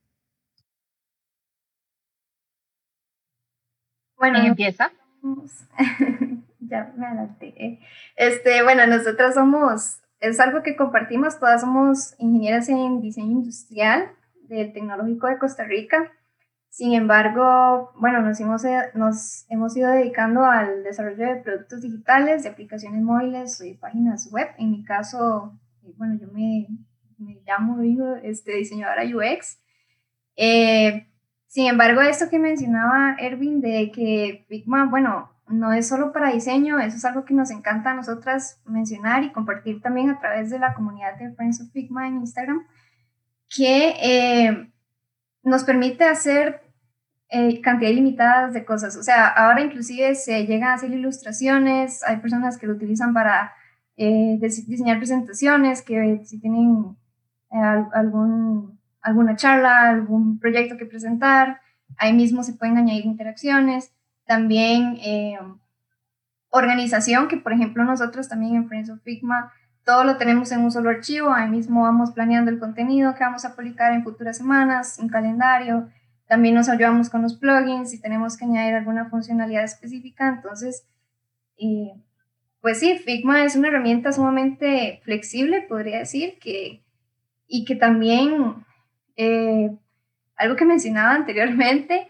Bueno, 4.17 4.37
empieza? 4.37 4.91
ya 6.59 6.93
me 6.95 7.05
adelanté. 7.05 7.79
Este, 8.15 8.63
bueno, 8.63 8.85
nosotros 8.85 9.33
somos 9.33 10.00
es 10.21 10.39
algo 10.39 10.61
que 10.61 10.75
compartimos, 10.75 11.39
todas 11.39 11.61
somos 11.61 12.15
ingenieras 12.19 12.69
en 12.69 13.01
diseño 13.01 13.31
industrial 13.31 14.11
del 14.43 14.71
Tecnológico 14.71 15.27
de 15.27 15.39
Costa 15.39 15.63
Rica. 15.63 16.11
Sin 16.69 16.93
embargo, 16.93 17.91
bueno, 17.97 18.21
nos 18.21 18.39
hemos, 18.39 18.61
nos 18.93 19.45
hemos 19.49 19.75
ido 19.75 19.91
dedicando 19.91 20.45
al 20.45 20.83
desarrollo 20.83 21.25
de 21.25 21.35
productos 21.37 21.81
digitales, 21.81 22.43
de 22.43 22.49
aplicaciones 22.49 23.01
móviles 23.01 23.59
y 23.61 23.73
páginas 23.73 24.29
web. 24.31 24.47
En 24.57 24.71
mi 24.71 24.83
caso, 24.83 25.59
eh, 25.83 25.91
bueno, 25.97 26.17
yo 26.21 26.27
me, 26.31 26.67
me 27.17 27.41
llamo 27.45 27.79
digo, 27.79 28.15
este, 28.23 28.55
diseñadora 28.55 29.03
UX. 29.03 29.59
Eh, 30.35 31.07
sin 31.47 31.67
embargo, 31.67 31.99
esto 32.01 32.29
que 32.29 32.39
mencionaba 32.39 33.15
Erwin 33.19 33.59
de 33.59 33.91
que 33.91 34.45
Figma, 34.47 34.85
bueno, 34.85 35.31
no 35.47 35.73
es 35.73 35.87
solo 35.87 36.11
para 36.11 36.31
diseño, 36.31 36.79
eso 36.79 36.97
es 36.97 37.05
algo 37.05 37.25
que 37.25 37.33
nos 37.33 37.51
encanta 37.51 37.91
a 37.91 37.93
nosotras 37.93 38.59
mencionar 38.65 39.23
y 39.23 39.31
compartir 39.31 39.81
también 39.81 40.09
a 40.09 40.19
través 40.19 40.49
de 40.49 40.59
la 40.59 40.73
comunidad 40.73 41.17
de 41.17 41.33
Friends 41.33 41.61
of 41.61 41.71
Figma 41.71 42.07
en 42.07 42.17
Instagram, 42.17 42.65
que 43.49 43.95
eh, 44.01 44.71
nos 45.43 45.63
permite 45.63 46.05
hacer 46.05 46.61
eh, 47.29 47.61
cantidad 47.61 47.91
ilimitada 47.91 48.47
de 48.49 48.65
cosas. 48.65 48.95
O 48.95 49.03
sea, 49.03 49.27
ahora 49.27 49.61
inclusive 49.61 50.15
se 50.15 50.45
llegan 50.45 50.69
a 50.69 50.73
hacer 50.75 50.91
ilustraciones, 50.91 52.03
hay 52.03 52.17
personas 52.17 52.57
que 52.57 52.67
lo 52.67 52.73
utilizan 52.73 53.13
para 53.13 53.53
eh, 53.97 54.37
diseñar 54.39 54.97
presentaciones, 54.97 55.81
que 55.81 56.21
si 56.25 56.39
tienen 56.39 56.95
algún, 57.49 58.79
alguna 59.01 59.35
charla, 59.35 59.89
algún 59.89 60.39
proyecto 60.39 60.77
que 60.77 60.85
presentar, 60.85 61.59
ahí 61.97 62.13
mismo 62.13 62.43
se 62.43 62.53
pueden 62.53 62.77
añadir 62.77 63.05
interacciones 63.05 63.91
también 64.25 64.97
eh, 65.01 65.37
organización, 66.49 67.27
que 67.27 67.37
por 67.37 67.53
ejemplo 67.53 67.83
nosotros 67.83 68.27
también 68.27 68.55
en 68.55 68.67
Friends 68.67 68.89
of 68.89 69.01
Figma 69.01 69.51
todo 69.83 70.03
lo 70.03 70.17
tenemos 70.17 70.51
en 70.51 70.61
un 70.61 70.71
solo 70.71 70.89
archivo, 70.89 71.33
ahí 71.33 71.49
mismo 71.49 71.83
vamos 71.83 72.11
planeando 72.11 72.51
el 72.51 72.59
contenido 72.59 73.15
que 73.15 73.23
vamos 73.23 73.45
a 73.45 73.55
publicar 73.55 73.93
en 73.93 74.03
futuras 74.03 74.37
semanas, 74.37 74.97
un 74.99 75.09
calendario, 75.09 75.89
también 76.27 76.55
nos 76.55 76.69
ayudamos 76.69 77.09
con 77.09 77.23
los 77.23 77.35
plugins 77.35 77.89
si 77.89 77.99
tenemos 77.99 78.37
que 78.37 78.45
añadir 78.45 78.75
alguna 78.75 79.09
funcionalidad 79.09 79.63
específica, 79.63 80.29
entonces, 80.29 80.85
eh, 81.57 81.93
pues 82.61 82.79
sí, 82.79 82.99
Figma 82.99 83.43
es 83.43 83.55
una 83.55 83.69
herramienta 83.69 84.11
sumamente 84.11 85.01
flexible, 85.03 85.63
podría 85.63 85.99
decir, 85.99 86.37
que, 86.39 86.83
y 87.47 87.65
que 87.65 87.75
también, 87.75 88.63
eh, 89.15 89.75
algo 90.35 90.55
que 90.55 90.65
mencionaba 90.65 91.15
anteriormente, 91.15 92.07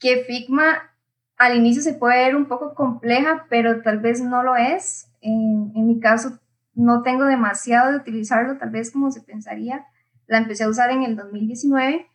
que 0.00 0.24
Figma 0.24 0.91
al 1.38 1.56
inicio 1.56 1.82
se 1.82 1.94
puede 1.94 2.24
ver 2.24 2.36
un 2.36 2.46
poco 2.46 2.74
compleja, 2.74 3.46
pero 3.48 3.82
tal 3.82 3.98
vez 3.98 4.22
no 4.22 4.42
lo 4.42 4.56
es. 4.56 5.10
En, 5.20 5.72
mi 5.74 6.00
caso, 6.00 6.38
no 6.74 7.02
tengo 7.02 7.24
demasiado 7.24 7.90
de 7.90 7.98
utilizarlo, 7.98 8.58
tal 8.58 8.70
vez 8.70 8.90
como 8.90 9.10
se 9.10 9.22
pensaría. 9.22 9.86
La 10.26 10.38
empecé 10.38 10.64
a 10.64 10.68
usar 10.68 10.90
en 10.90 11.02
el 11.02 11.16
2019 11.16 12.06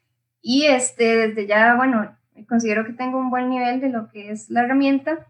y 0.41 0.65
este, 0.65 1.27
desde 1.27 1.45
ya, 1.47 1.75
bueno, 1.75 2.15
considero 2.47 2.85
que 2.85 2.93
tengo 2.93 3.19
un 3.19 3.29
buen 3.29 3.49
nivel 3.49 3.81
de 3.81 3.89
lo 3.89 4.09
que 4.09 4.31
es 4.31 4.49
la 4.49 4.63
herramienta. 4.63 5.27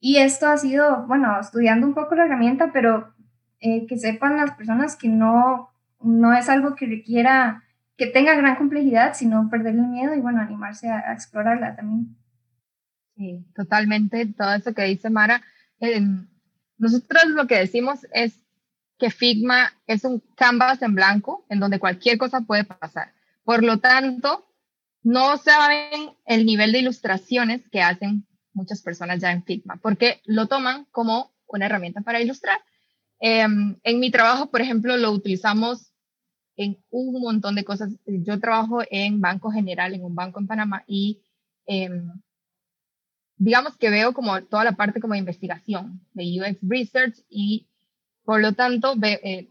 Y 0.00 0.18
esto 0.18 0.48
ha 0.48 0.56
sido, 0.56 1.06
bueno, 1.06 1.38
estudiando 1.38 1.86
un 1.86 1.94
poco 1.94 2.14
la 2.14 2.24
herramienta, 2.24 2.70
pero 2.72 3.12
eh, 3.60 3.86
que 3.86 3.98
sepan 3.98 4.36
las 4.36 4.52
personas 4.52 4.96
que 4.96 5.08
no, 5.08 5.70
no 6.00 6.34
es 6.34 6.48
algo 6.48 6.74
que 6.74 6.86
requiera, 6.86 7.64
que 7.96 8.06
tenga 8.06 8.34
gran 8.34 8.56
complejidad, 8.56 9.14
sino 9.14 9.48
perder 9.50 9.74
el 9.74 9.86
miedo 9.86 10.14
y, 10.14 10.20
bueno, 10.20 10.40
animarse 10.40 10.88
a 10.90 11.12
explorarla 11.12 11.76
también. 11.76 12.19
Totalmente, 13.54 14.26
todo 14.26 14.54
eso 14.54 14.72
que 14.74 14.84
dice 14.84 15.10
Mara. 15.10 15.42
nosotros 16.78 17.26
lo 17.26 17.46
que 17.46 17.58
decimos 17.58 18.06
es 18.12 18.40
que 18.98 19.10
Figma 19.10 19.72
es 19.86 20.04
un 20.04 20.22
canvas 20.36 20.82
en 20.82 20.94
blanco 20.94 21.44
en 21.48 21.60
donde 21.60 21.78
cualquier 21.78 22.18
cosa 22.18 22.42
puede 22.42 22.64
pasar. 22.64 23.12
Por 23.44 23.64
lo 23.64 23.78
tanto, 23.78 24.46
no 25.02 25.38
saben 25.38 26.10
el 26.26 26.44
nivel 26.46 26.72
de 26.72 26.80
ilustraciones 26.80 27.68
que 27.70 27.82
hacen 27.82 28.26
muchas 28.52 28.82
personas 28.82 29.20
ya 29.20 29.32
en 29.32 29.44
Figma, 29.44 29.76
porque 29.76 30.20
lo 30.24 30.46
toman 30.46 30.86
como 30.90 31.32
una 31.46 31.66
herramienta 31.66 32.02
para 32.02 32.20
ilustrar. 32.20 32.60
Em, 33.18 33.76
en 33.82 34.00
mi 34.00 34.10
trabajo, 34.10 34.50
por 34.50 34.60
ejemplo, 34.60 34.96
lo 34.96 35.10
utilizamos 35.12 35.92
en 36.56 36.78
un 36.90 37.20
montón 37.20 37.54
de 37.54 37.64
cosas. 37.64 37.90
Yo 38.06 38.38
trabajo 38.40 38.80
en 38.90 39.20
Banco 39.20 39.50
General, 39.50 39.94
en 39.94 40.04
un 40.04 40.14
banco 40.14 40.40
en 40.40 40.46
Panamá, 40.46 40.84
y 40.86 41.22
em, 41.66 42.12
digamos 43.40 43.78
que 43.78 43.88
veo 43.88 44.12
como 44.12 44.42
toda 44.42 44.64
la 44.64 44.72
parte 44.72 45.00
como 45.00 45.14
de 45.14 45.20
investigación, 45.20 46.06
de 46.12 46.40
UX 46.40 46.58
Research 46.60 47.16
y 47.30 47.66
por 48.22 48.42
lo 48.42 48.52
tanto 48.52 48.94
eh, 49.02 49.48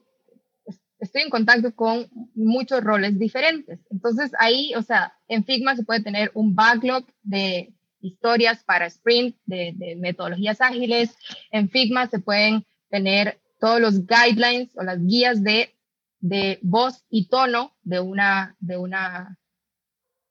estoy 0.99 1.23
en 1.23 1.32
contacto 1.32 1.75
con 1.75 2.08
muchos 2.36 2.84
roles 2.84 3.17
diferentes. 3.17 3.80
Entonces 3.89 4.32
ahí, 4.38 4.73
o 4.75 4.84
sea, 4.84 5.13
en 5.28 5.43
Figma 5.43 5.75
se 5.75 5.84
puede 5.84 6.04
tener 6.04 6.30
un 6.36 6.54
backlog 6.54 7.04
de 7.23 7.73
historias 7.99 8.63
para 8.63 8.86
sprint, 8.86 9.36
de, 9.45 9.73
de 9.75 9.95
metodologías 9.95 10.62
ágiles. 10.62 11.17
En 11.52 11.67
Figma 11.67 12.06
se 12.08 12.19
pueden 12.19 12.67
tener 12.91 13.41
todos 13.60 13.82
los 13.82 14.06
guidelines 14.06 14.69
o 14.78 14.84
las 14.84 15.04
guías 15.04 15.41
de, 15.41 15.73
de 16.19 16.60
voz 16.62 17.04
y 17.10 17.28
tono 17.28 17.75
de 17.82 18.02
una, 18.02 18.56
de 18.60 18.78
una 18.78 19.38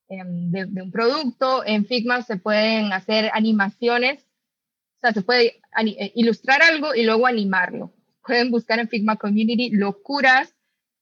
Em, 0.08 0.50
de, 0.50 0.82
un 0.82 0.90
producto. 0.90 1.62
En 1.66 1.84
Figma 1.84 2.22
se 2.22 2.36
pueden 2.36 2.92
hacer 2.92 3.30
animaciones, 3.34 4.24
o 4.96 5.00
sea, 5.00 5.12
se 5.12 5.22
puede 5.22 5.60
eh, 5.84 6.12
ilustrar 6.14 6.62
algo 6.62 6.94
y 6.94 7.04
luego 7.04 7.26
animarlo. 7.26 7.92
Pueden 8.26 8.50
buscar 8.50 8.78
en 8.78 8.88
Figma 8.88 9.16
Community 9.16 9.70
locuras 9.70 10.54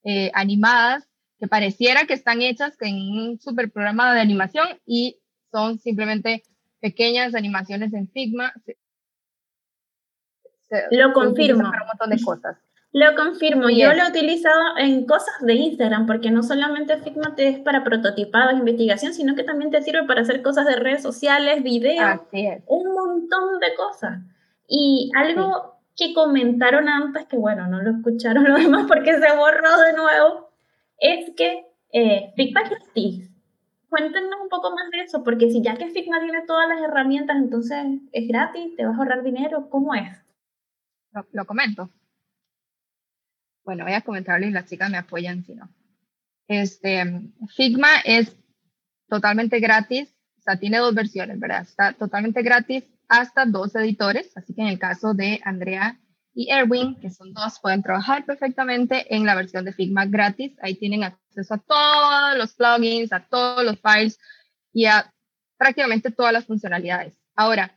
eh, 0.03 0.29
animadas 0.33 1.07
que 1.39 1.47
pareciera 1.47 2.05
que 2.05 2.15
están 2.15 2.41
hechas 2.41 2.75
en 2.81 2.95
un 2.95 3.39
super 3.39 3.71
programa 3.71 4.13
de 4.13 4.21
animación 4.21 4.67
y 4.85 5.19
son 5.51 5.79
simplemente 5.79 6.43
pequeñas 6.81 7.33
animaciones 7.33 7.93
en 7.93 8.09
Figma. 8.09 8.53
Lo 10.91 11.13
confirmo. 11.13 11.63
un 11.63 11.87
montón 11.87 12.09
de 12.09 12.21
cosas. 12.21 12.57
Lo 12.93 13.15
confirmo, 13.15 13.69
yo 13.69 13.93
lo 13.93 14.03
he 14.03 14.09
utilizado 14.09 14.77
en 14.77 15.05
cosas 15.05 15.35
de 15.41 15.53
Instagram, 15.53 16.07
porque 16.07 16.31
no 16.31 16.41
solamente 16.41 16.97
Figma 16.97 17.35
te 17.35 17.49
es 17.49 17.59
para 17.59 17.83
prototipados, 17.83 18.57
investigación, 18.57 19.13
sino 19.13 19.35
que 19.35 19.43
también 19.43 19.71
te 19.71 19.81
sirve 19.81 20.05
para 20.05 20.21
hacer 20.21 20.41
cosas 20.41 20.65
de 20.65 20.77
redes 20.77 21.03
sociales, 21.03 21.63
videos, 21.63 22.21
un 22.65 22.93
montón 22.93 23.59
de 23.59 23.75
cosas. 23.75 24.19
Y 24.67 25.11
algo 25.15 25.77
que 25.97 26.13
comentaron 26.13 26.87
antes, 26.87 27.25
que 27.25 27.37
bueno, 27.37 27.67
no 27.67 27.81
lo 27.81 27.91
escucharon 27.91 28.43
los 28.47 28.59
demás 28.59 28.85
porque 28.87 29.13
se 29.19 29.35
borró 29.35 29.77
de 29.79 29.93
nuevo, 29.93 30.49
es 30.99 31.31
que 31.35 31.65
eh, 31.91 32.31
Figma 32.35 32.61
es 32.61 32.69
gratis. 32.69 33.31
Cuéntenos 33.89 34.41
un 34.41 34.49
poco 34.49 34.71
más 34.71 34.89
de 34.91 35.01
eso, 35.01 35.23
porque 35.23 35.49
si 35.49 35.61
ya 35.61 35.75
que 35.75 35.87
Figma 35.87 36.19
tiene 36.19 36.45
todas 36.45 36.67
las 36.67 36.81
herramientas, 36.81 37.37
entonces 37.37 37.77
es 38.11 38.27
gratis, 38.27 38.75
te 38.75 38.85
vas 38.85 38.95
a 38.95 38.97
ahorrar 38.97 39.23
dinero, 39.23 39.69
¿cómo 39.69 39.95
es? 39.95 40.09
Lo, 41.31 41.45
comento. 41.45 41.89
Bueno, 43.67 43.83
voy 43.83 43.95
a 43.95 44.01
comentarlo 44.01 44.47
y 44.47 44.51
las 44.51 44.69
chicas 44.69 44.89
me 44.89 44.95
apoyan 44.95 45.43
si 45.43 45.53
no. 45.53 45.69
Este, 46.47 47.03
Figma 47.53 47.99
es 48.05 48.33
totalmente 49.09 49.59
gratis, 49.59 50.07
o 50.37 50.41
sea, 50.41 50.57
tiene 50.57 50.77
dos 50.77 50.95
versiones, 50.95 51.37
¿verdad? 51.37 51.63
Está 51.63 51.91
totalmente 51.91 52.41
gratis 52.43 52.85
hasta 53.09 53.45
dos 53.45 53.75
editores, 53.75 54.31
así 54.37 54.53
que 54.53 54.61
en 54.61 54.69
el 54.69 54.79
caso 54.79 55.13
de 55.13 55.41
Andrea 55.43 55.99
y 56.33 56.49
Erwin, 56.49 56.95
que 57.01 57.09
son 57.09 57.33
dos, 57.33 57.59
pueden 57.59 57.83
trabajar 57.83 58.23
perfectamente 58.23 59.13
en 59.13 59.25
la 59.25 59.35
versión 59.35 59.65
de 59.65 59.73
Figma 59.73 60.05
gratis. 60.05 60.55
Ahí 60.61 60.75
tienen 60.75 61.03
acceso 61.03 61.55
a 61.55 61.57
todos 61.57 62.37
los 62.37 62.53
plugins, 62.53 63.11
a 63.11 63.27
todos 63.27 63.65
los 63.65 63.81
files 63.81 64.17
y 64.71 64.85
a 64.85 65.13
prácticamente 65.57 66.09
todas 66.09 66.31
las 66.31 66.45
funcionalidades. 66.45 67.21
Ahora, 67.35 67.75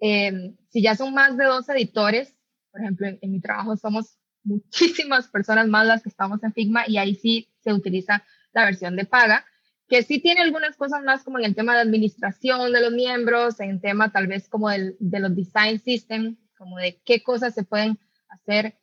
em, 0.00 0.56
si 0.70 0.82
ya 0.82 0.96
son 0.96 1.14
más 1.14 1.36
de 1.36 1.44
dos 1.44 1.68
editores, 1.68 2.34
por 2.72 2.80
ejemplo, 2.80 3.06
en, 3.06 3.20
en 3.22 3.30
mi 3.30 3.40
trabajo 3.40 3.76
somos 3.76 4.16
muchísimas 4.42 5.28
personas 5.28 5.68
más 5.68 5.86
las 5.86 6.02
que 6.02 6.08
estamos 6.08 6.42
en 6.42 6.52
Figma 6.52 6.84
y 6.86 6.98
ahí 6.98 7.14
sí 7.14 7.48
se 7.62 7.72
utiliza 7.72 8.24
la 8.52 8.64
versión 8.64 8.96
de 8.96 9.04
paga 9.04 9.44
que 9.90 10.04
sí 10.04 10.20
tiene 10.20 10.40
algunas 10.40 10.76
cosas 10.76 11.02
más 11.02 11.24
como 11.24 11.40
en 11.40 11.46
el 11.46 11.54
tema 11.56 11.74
de 11.74 11.80
administración 11.80 12.72
de 12.72 12.80
los 12.80 12.92
miembros, 12.92 13.58
en 13.58 13.80
tema 13.80 14.12
tal 14.12 14.28
vez 14.28 14.48
como 14.48 14.70
del, 14.70 14.96
de 15.00 15.18
los 15.18 15.34
design 15.34 15.80
system, 15.80 16.36
como 16.56 16.78
de 16.78 17.02
qué 17.04 17.24
cosas 17.24 17.54
se 17.54 17.64
pueden 17.64 17.98
hacer 18.28 18.78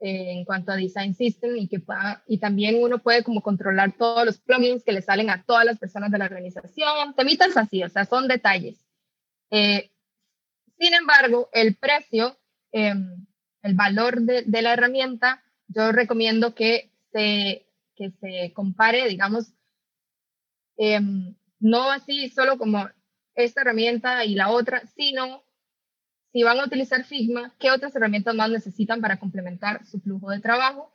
eh, 0.00 0.32
en 0.32 0.46
cuanto 0.46 0.72
a 0.72 0.76
design 0.76 1.14
system 1.14 1.58
y 1.58 1.68
que 1.68 1.80
pueda, 1.80 2.24
y 2.26 2.38
también 2.38 2.82
uno 2.82 2.98
puede 2.98 3.22
como 3.22 3.42
controlar 3.42 3.92
todos 3.92 4.24
los 4.24 4.38
plugins 4.38 4.82
que 4.82 4.92
le 4.92 5.02
salen 5.02 5.28
a 5.28 5.44
todas 5.44 5.66
las 5.66 5.78
personas 5.78 6.10
de 6.10 6.16
la 6.16 6.24
organización, 6.24 7.14
temitas 7.14 7.54
así, 7.58 7.84
o 7.84 7.88
sea, 7.90 8.06
son 8.06 8.26
detalles. 8.26 8.82
Eh, 9.50 9.92
sin 10.78 10.94
embargo, 10.94 11.50
el 11.52 11.76
precio, 11.76 12.38
em, 12.72 13.26
el 13.62 13.74
valor 13.74 14.22
de, 14.22 14.62
la 14.62 14.72
herramienta, 14.72 15.42
yo 15.68 15.92
recomiendo 15.92 16.54
que 16.54 16.90
se, 17.12 17.66
que 17.94 18.10
se 18.20 18.52
compare, 18.52 19.08
digamos, 19.08 19.52
Em, 20.76 21.34
no 21.60 21.90
así 21.90 22.28
solo 22.30 22.58
como 22.58 22.88
esta 23.34 23.60
herramienta 23.60 24.24
y 24.24 24.34
la 24.34 24.50
otra, 24.50 24.82
sino 24.96 25.44
si 26.32 26.42
van 26.42 26.58
a 26.60 26.64
utilizar 26.64 27.04
Figma, 27.04 27.54
¿qué 27.58 27.70
otras 27.70 27.94
herramientas 27.94 28.34
más 28.34 28.50
necesitan 28.50 29.00
para 29.00 29.18
complementar 29.18 29.84
su 29.86 30.00
flujo 30.00 30.30
de 30.30 30.40
trabajo? 30.40 30.92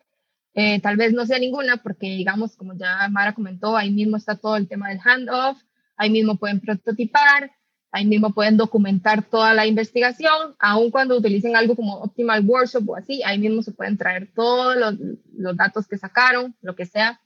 Eh, 0.55 0.81
tal 0.81 0.97
vez 0.97 1.13
no 1.13 1.25
sea 1.25 1.37
ninguna, 1.39 1.77
porque 1.77 2.07
digamos, 2.07 2.55
como 2.57 2.73
ya 2.73 3.07
Mara 3.09 3.33
comentó, 3.33 3.77
ahí 3.77 3.91
mismo 3.91 4.17
está 4.17 4.35
todo 4.35 4.57
el 4.57 4.67
tema 4.67 4.89
del 4.89 4.99
handoff, 5.03 5.61
ahí 5.95 6.09
mismo 6.09 6.37
pueden 6.37 6.59
prototipar, 6.59 7.51
ahí 7.91 8.05
mismo 8.05 8.33
pueden 8.33 8.57
documentar 8.57 9.23
toda 9.23 9.53
la 9.53 9.65
investigación, 9.65 10.55
aun 10.59 10.91
cuando 10.91 11.17
utilicen 11.17 11.55
algo 11.55 11.75
como 11.75 11.95
Optimal 12.01 12.45
Workshop 12.45 12.89
o 12.89 12.95
así, 12.95 13.23
ahí 13.23 13.39
mismo 13.39 13.61
se 13.61 13.71
pueden 13.71 13.97
traer 13.97 14.29
todos 14.33 14.75
los, 14.75 15.55
datos 15.55 15.87
que 15.87 15.97
sacaron, 15.97 16.55
lo 16.61 16.75
que 16.75 16.85
sea. 16.85 17.21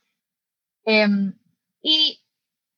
Eh, 0.86 1.08
y 1.82 2.20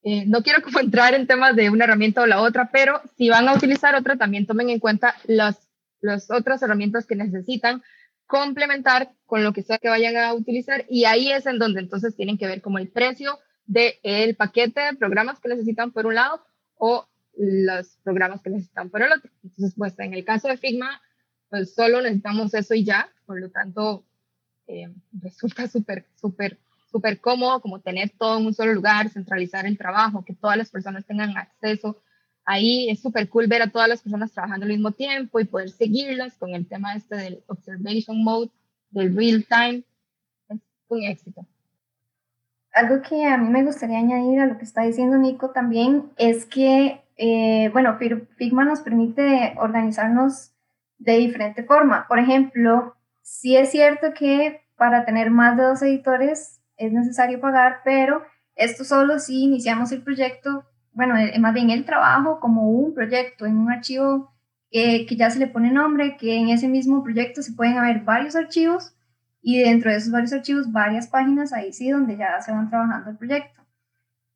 eh, 0.03 0.25
no 0.25 0.43
quiero 0.43 0.61
como 0.63 0.79
entrar 0.79 1.13
en 1.13 1.27
temas 1.27 1.55
de 1.55 1.69
una 1.69 1.85
herramienta 1.85 2.21
o 2.21 2.27
la 2.27 2.41
otra, 2.41 2.69
pero 2.71 3.01
si 3.17 3.29
van 3.29 3.47
a 3.47 3.53
utilizar 3.53 3.95
otra, 3.95 4.17
también 4.17 4.45
tomen 4.45 4.69
en 4.69 4.79
cuenta 4.79 5.15
las, 5.25 5.67
las 6.01 6.29
otras 6.31 6.61
herramientas 6.61 7.05
que 7.05 7.15
necesitan 7.15 7.81
complementar 8.25 9.11
con 9.25 9.43
lo 9.43 9.53
que 9.53 9.63
sea 9.63 9.77
que 9.77 9.89
vayan 9.89 10.15
a 10.17 10.33
utilizar 10.33 10.85
y 10.89 11.05
ahí 11.05 11.31
es 11.31 11.45
en 11.45 11.59
donde 11.59 11.81
entonces 11.81 12.15
tienen 12.15 12.37
que 12.37 12.47
ver 12.47 12.61
como 12.61 12.79
el 12.79 12.89
precio 12.89 13.37
del 13.65 14.35
paquete 14.35 14.81
de 14.81 14.95
programas 14.95 15.39
que 15.39 15.49
necesitan 15.49 15.91
por 15.91 16.05
un 16.05 16.15
lado 16.15 16.43
o 16.75 17.07
los 17.37 17.97
programas 18.03 18.41
que 18.41 18.49
necesitan 18.49 18.89
por 18.89 19.01
el 19.01 19.11
otro. 19.11 19.29
Entonces, 19.43 19.73
pues 19.77 19.97
en 19.99 20.13
el 20.13 20.25
caso 20.25 20.47
de 20.47 20.57
Figma, 20.57 21.01
pues 21.49 21.73
solo 21.73 22.01
necesitamos 22.01 22.53
eso 22.53 22.73
y 22.73 22.83
ya, 22.83 23.09
por 23.25 23.39
lo 23.39 23.49
tanto, 23.49 24.05
eh, 24.67 24.93
resulta 25.21 25.67
súper, 25.67 26.05
súper 26.15 26.59
súper 26.93 27.19
cómodo 27.19 27.59
como 27.59 27.79
tener 27.79 28.11
todo 28.11 28.37
en 28.37 28.45
un 28.45 28.53
solo 28.53 28.71
lugar, 28.71 29.09
centralizar 29.09 29.65
el 29.65 29.79
trabajo, 29.79 30.23
que 30.23 30.35
todas 30.35 30.57
las 30.57 30.69
personas 30.69 31.03
tengan 31.05 31.35
acceso. 31.35 31.99
Ahí 32.45 32.87
es 32.89 33.01
súper 33.01 33.27
cool 33.29 33.47
ver 33.47 33.63
a 33.63 33.71
todas 33.71 33.89
las 33.89 34.01
personas 34.01 34.31
trabajando 34.31 34.65
al 34.65 34.71
mismo 34.71 34.91
tiempo 34.91 35.39
y 35.39 35.45
poder 35.45 35.71
seguirlas 35.71 36.37
con 36.37 36.51
el 36.51 36.67
tema 36.67 36.93
este 36.93 37.15
del 37.15 37.43
observation 37.47 38.23
mode, 38.23 38.51
del 38.91 39.15
real 39.15 39.43
time. 39.45 39.83
Es 40.49 40.59
un 40.87 41.03
éxito. 41.03 41.47
Algo 42.73 43.01
que 43.01 43.25
a 43.25 43.37
mí 43.37 43.49
me 43.49 43.63
gustaría 43.63 43.97
añadir 43.97 44.39
a 44.39 44.45
lo 44.45 44.57
que 44.59 44.65
está 44.65 44.83
diciendo 44.83 45.17
Nico 45.17 45.49
también 45.49 46.11
es 46.17 46.45
que, 46.45 47.01
eh, 47.17 47.69
bueno, 47.73 47.97
Figma 48.37 48.65
nos 48.65 48.81
permite 48.81 49.53
organizarnos 49.57 50.53
de 50.97 51.17
diferente 51.17 51.63
forma. 51.63 52.07
Por 52.07 52.19
ejemplo, 52.19 52.95
sí 53.21 53.55
es 53.55 53.71
cierto 53.71 54.13
que 54.13 54.61
para 54.75 55.05
tener 55.05 55.31
más 55.31 55.57
de 55.57 55.63
dos 55.63 55.81
editores 55.81 56.61
es 56.77 56.91
necesario 56.91 57.39
pagar, 57.39 57.81
pero 57.83 58.23
esto 58.55 58.83
solo 58.83 59.19
si 59.19 59.43
iniciamos 59.43 59.91
el 59.91 60.01
proyecto, 60.01 60.65
bueno, 60.91 61.17
eh, 61.17 61.37
más 61.39 61.53
bien 61.53 61.69
el 61.69 61.85
trabajo 61.85 62.39
como 62.39 62.69
un 62.69 62.93
proyecto 62.93 63.45
en 63.45 63.57
un 63.57 63.71
archivo 63.71 64.31
que 64.71 65.15
ya 65.15 65.29
se 65.29 65.37
le 65.37 65.45
pone 65.45 65.71
nombre, 65.71 66.17
que 66.17 66.35
en 66.35 66.49
ese 66.49 66.67
mismo 66.67 67.03
proyecto 67.03 67.43
se 67.43 67.53
pueden 67.53 67.77
haber 67.77 67.99
varios 67.99 68.35
archivos 68.35 68.95
y 69.39 69.59
dentro 69.59 69.91
de 69.91 69.97
esos 69.97 70.11
varios 70.11 70.33
archivos 70.33 70.71
varias 70.71 71.07
páginas, 71.07 71.53
ahí 71.53 71.71
sí, 71.73 71.91
donde 71.91 72.17
ya 72.17 72.41
se 72.41 72.51
van 72.51 72.69
trabajando 72.69 73.11
el 73.11 73.17
proyecto. 73.17 73.62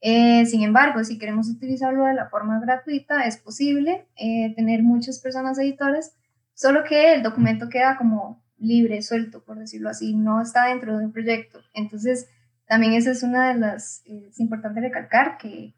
Eh, 0.02 0.46
sin 0.46 0.62
embargo, 0.62 1.04
si 1.04 1.18
queremos 1.18 1.50
utilizarlo 1.50 2.06
de 2.06 2.14
la 2.14 2.30
forma 2.30 2.60
gratuita, 2.60 3.26
es 3.26 3.38
posible 3.38 4.08
eh, 4.16 4.54
tener 4.56 4.84
muchas 4.84 5.20
personas 5.20 5.58
editores, 5.58 6.14
solo 6.54 6.84
que 6.84 7.16
el 7.16 7.24
documento 7.24 7.70
queda 7.70 7.98
como 7.98 8.44
libre, 8.58 9.02
suelto, 9.02 9.44
por 9.44 9.58
decirlo 9.58 9.90
así, 9.90 10.16
no 10.16 10.42
está 10.42 10.66
dentro 10.66 10.98
de 10.98 11.06
un 11.06 11.12
proyecto. 11.12 11.62
Entonces, 11.74 12.28
también 12.68 12.94
esa 12.94 13.12
es 13.12 13.24
una 13.24 13.54
de 13.54 13.60
las, 13.60 14.04
eh, 14.06 14.28
es 14.30 14.40
importante 14.40 14.82
recalcar 14.82 15.38
que, 15.38 15.74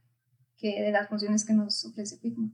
que 0.57 0.81
de 0.81 0.91
las 0.91 1.07
funciones 1.07 1.45
que 1.45 1.53
nos 1.53 1.85
ofrece 1.85 2.17
Figma. 2.17 2.51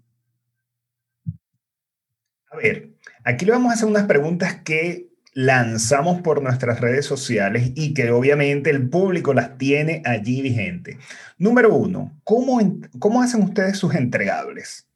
A 2.51 2.57
ver, 2.57 2.95
aquí 3.23 3.45
le 3.45 3.51
vamos 3.51 3.71
a 3.71 3.73
hacer 3.73 3.87
unas 3.87 4.05
preguntas 4.05 4.61
que 4.61 5.14
lanzamos 5.35 6.21
por 6.21 6.41
nuestras 6.41 6.79
redes 6.79 7.05
sociales 7.05 7.73
y 7.75 7.93
que 7.93 8.09
obviamente 8.09 8.69
el 8.69 8.89
público 8.89 9.33
las 9.33 9.57
tiene 9.57 10.01
allí 10.05 10.41
vigente. 10.41 10.97
Número 11.37 11.75
uno, 11.75 12.17
¿cómo, 12.23 12.59
cómo 12.99 13.21
hacen 13.21 13.43
ustedes 13.43 13.77
sus 13.77 13.93
entregables? 13.93 14.87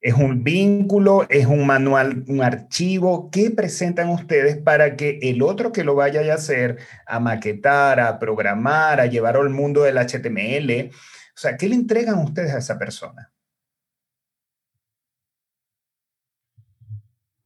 ¿Es 0.00 0.14
un 0.14 0.42
vínculo? 0.42 1.26
¿Es 1.28 1.46
un 1.46 1.66
manual, 1.66 2.24
un 2.26 2.42
archivo? 2.42 3.30
¿Qué 3.30 3.50
presentan 3.50 4.08
ustedes 4.08 4.56
para 4.56 4.96
que 4.96 5.18
el 5.22 5.42
otro 5.42 5.70
que 5.70 5.84
lo 5.84 5.94
vaya 5.94 6.22
a 6.32 6.34
hacer, 6.34 6.78
a 7.06 7.20
maquetar, 7.20 8.00
a 8.00 8.18
programar, 8.18 9.00
a 9.00 9.06
llevar 9.06 9.36
al 9.36 9.50
mundo 9.50 9.82
del 9.82 9.98
HTML, 9.98 10.90
o 11.34 11.38
sea, 11.38 11.56
¿qué 11.56 11.68
le 11.68 11.74
entregan 11.74 12.18
ustedes 12.18 12.52
a 12.52 12.58
esa 12.58 12.78
persona? 12.78 13.31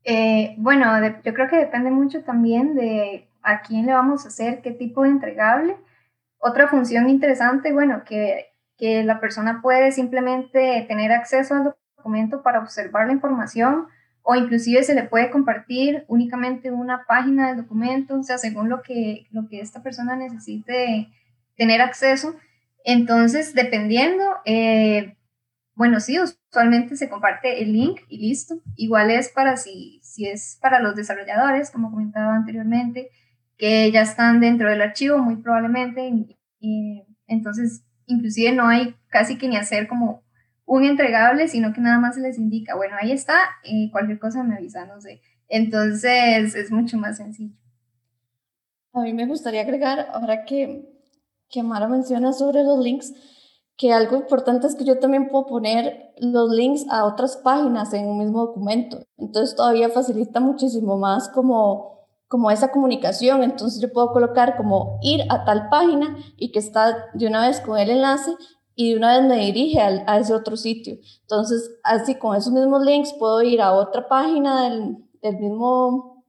Eh, 0.08 0.54
bueno, 0.58 0.86
yo 1.24 1.34
creo 1.34 1.48
que 1.48 1.56
depende 1.56 1.90
mucho 1.90 2.22
también 2.22 2.76
de 2.76 3.28
a 3.42 3.60
quién 3.62 3.86
le 3.86 3.92
vamos 3.92 4.24
a 4.24 4.28
hacer, 4.28 4.62
qué 4.62 4.70
tipo 4.70 5.02
de 5.02 5.10
entregable. 5.10 5.76
Otra 6.38 6.68
función 6.68 7.10
interesante, 7.10 7.72
bueno, 7.72 8.02
que, 8.04 8.52
la 8.78 9.20
persona 9.20 9.60
puede 9.62 9.90
simplemente 9.90 10.84
tener 10.86 11.10
acceso 11.10 11.54
a 11.54 11.74
para 12.44 12.60
observar 12.60 13.06
la 13.08 13.14
información 13.14 13.88
o 14.22 14.36
inclusive 14.36 14.84
se 14.84 14.94
le 14.94 15.04
puede 15.04 15.30
compartir 15.30 16.04
únicamente 16.06 16.70
una 16.70 17.04
página 17.04 17.48
del 17.48 17.56
documento, 17.56 18.18
o 18.18 18.22
sea, 18.22 18.38
según 18.38 18.68
lo 18.68 18.82
que, 18.82 19.26
lo 19.32 19.48
que 19.48 19.60
esta 19.60 19.82
persona 19.82 20.14
necesite 20.14 21.08
tener 21.56 21.80
acceso. 21.80 22.36
Entonces, 22.84 23.54
dependiendo, 23.54 24.24
eh, 24.44 25.16
bueno, 25.76 26.00
sí, 26.00 26.18
usualmente 26.18 26.96
se 26.96 27.10
comparte 27.10 27.62
el 27.62 27.74
link 27.74 28.00
y 28.08 28.18
listo. 28.18 28.62
Igual 28.76 29.10
es 29.10 29.28
para 29.28 29.58
si, 29.58 30.00
si 30.02 30.26
es 30.26 30.58
para 30.62 30.80
los 30.80 30.96
desarrolladores, 30.96 31.70
como 31.70 31.90
comentaba 31.90 32.34
anteriormente, 32.34 33.10
que 33.58 33.92
ya 33.92 34.00
están 34.00 34.40
dentro 34.40 34.70
del 34.70 34.80
archivo 34.80 35.18
muy 35.18 35.36
probablemente. 35.36 36.10
Entonces, 37.26 37.84
inclusive 38.06 38.52
no 38.52 38.66
hay 38.68 38.96
casi 39.08 39.36
que 39.36 39.48
ni 39.48 39.56
hacer 39.56 39.86
como 39.86 40.24
un 40.64 40.84
entregable, 40.84 41.46
sino 41.46 41.74
que 41.74 41.82
nada 41.82 41.98
más 41.98 42.14
se 42.14 42.22
les 42.22 42.38
indica, 42.38 42.74
bueno, 42.74 42.96
ahí 42.98 43.12
está, 43.12 43.36
y 43.62 43.90
cualquier 43.90 44.18
cosa 44.18 44.42
me 44.42 44.56
avisa, 44.56 44.86
no 44.86 45.00
sé. 45.00 45.20
Entonces 45.48 46.54
es 46.54 46.72
mucho 46.72 46.96
más 46.96 47.18
sencillo. 47.18 47.54
A 48.94 49.02
mí 49.02 49.12
me 49.12 49.26
gustaría 49.26 49.60
agregar, 49.60 50.08
ahora 50.10 50.44
que, 50.46 50.88
que 51.50 51.62
Mara 51.62 51.86
menciona 51.86 52.32
sobre 52.32 52.64
los 52.64 52.82
links, 52.82 53.12
que 53.76 53.92
algo 53.92 54.16
importante 54.16 54.66
es 54.66 54.74
que 54.74 54.84
yo 54.84 54.98
también 54.98 55.28
puedo 55.28 55.46
poner 55.46 56.12
los 56.18 56.50
links 56.50 56.86
a 56.88 57.04
otras 57.04 57.36
páginas 57.36 57.92
en 57.92 58.06
un 58.08 58.18
mismo 58.18 58.46
documento. 58.46 59.04
Entonces 59.18 59.54
todavía 59.54 59.90
facilita 59.90 60.40
muchísimo 60.40 60.96
más 60.96 61.28
como, 61.28 62.06
como 62.26 62.50
esa 62.50 62.72
comunicación. 62.72 63.42
Entonces 63.42 63.80
yo 63.80 63.92
puedo 63.92 64.12
colocar 64.12 64.56
como 64.56 64.98
ir 65.02 65.22
a 65.28 65.44
tal 65.44 65.68
página 65.68 66.16
y 66.36 66.52
que 66.52 66.58
está 66.58 67.10
de 67.12 67.26
una 67.26 67.46
vez 67.46 67.60
con 67.60 67.78
el 67.78 67.90
enlace 67.90 68.34
y 68.74 68.92
de 68.92 68.96
una 68.96 69.18
vez 69.18 69.28
me 69.28 69.36
dirige 69.44 69.80
a, 69.80 70.18
ese 70.18 70.32
otro 70.32 70.56
sitio. 70.56 70.96
Entonces 71.22 71.70
así 71.82 72.14
con 72.14 72.34
esos 72.34 72.52
mismos 72.52 72.82
links 72.82 73.12
puedo 73.18 73.42
ir 73.42 73.60
a 73.60 73.74
otra 73.74 74.08
página 74.08 74.62
del, 74.64 74.96
del 75.20 75.36
mismo 75.36 76.24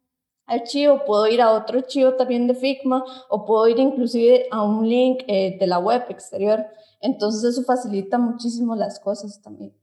archivo, 0.48 1.04
puedo 1.06 1.28
ir 1.28 1.42
a 1.42 1.52
otro 1.52 1.80
archivo 1.80 2.14
también 2.16 2.48
de 2.48 2.56
Figma 2.56 3.04
o 3.30 3.46
puedo 3.46 3.68
ir 3.68 3.80
inclusive 3.80 4.48
a 4.52 4.64
un 4.64 4.88
link 4.88 5.24
eh, 5.28 5.58
de 5.58 5.68
la 5.68 5.80
web 5.80 6.06
exterior. 6.10 6.66
Entonces 7.02 7.52
eso 7.52 7.64
facilita 7.64 8.18
muchísimo 8.18 8.76
las 8.76 9.00
cosas 9.00 9.42
también. 9.42 9.74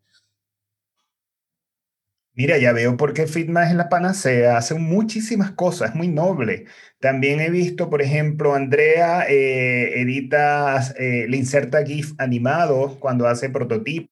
Mira, 2.36 2.58
ya 2.58 2.72
veo 2.72 2.96
por 2.96 3.12
qué 3.12 3.28
Figma 3.28 3.62
es 3.62 3.76
la 3.76 3.88
panacea, 3.88 4.56
hace 4.56 4.74
muchísimas 4.74 5.52
cosas, 5.52 5.90
es 5.90 5.94
muy 5.94 6.08
noble. 6.08 6.66
También 6.98 7.38
he 7.38 7.48
visto, 7.48 7.88
por 7.88 8.02
ejemplo, 8.02 8.54
Andrea 8.54 9.24
eh, 9.28 10.00
edita, 10.00 10.80
eh, 10.98 11.26
le 11.28 11.36
inserta 11.36 11.84
GIF 11.84 12.14
animado 12.18 12.96
cuando 12.98 13.28
hace 13.28 13.50
prototipos. 13.50 14.10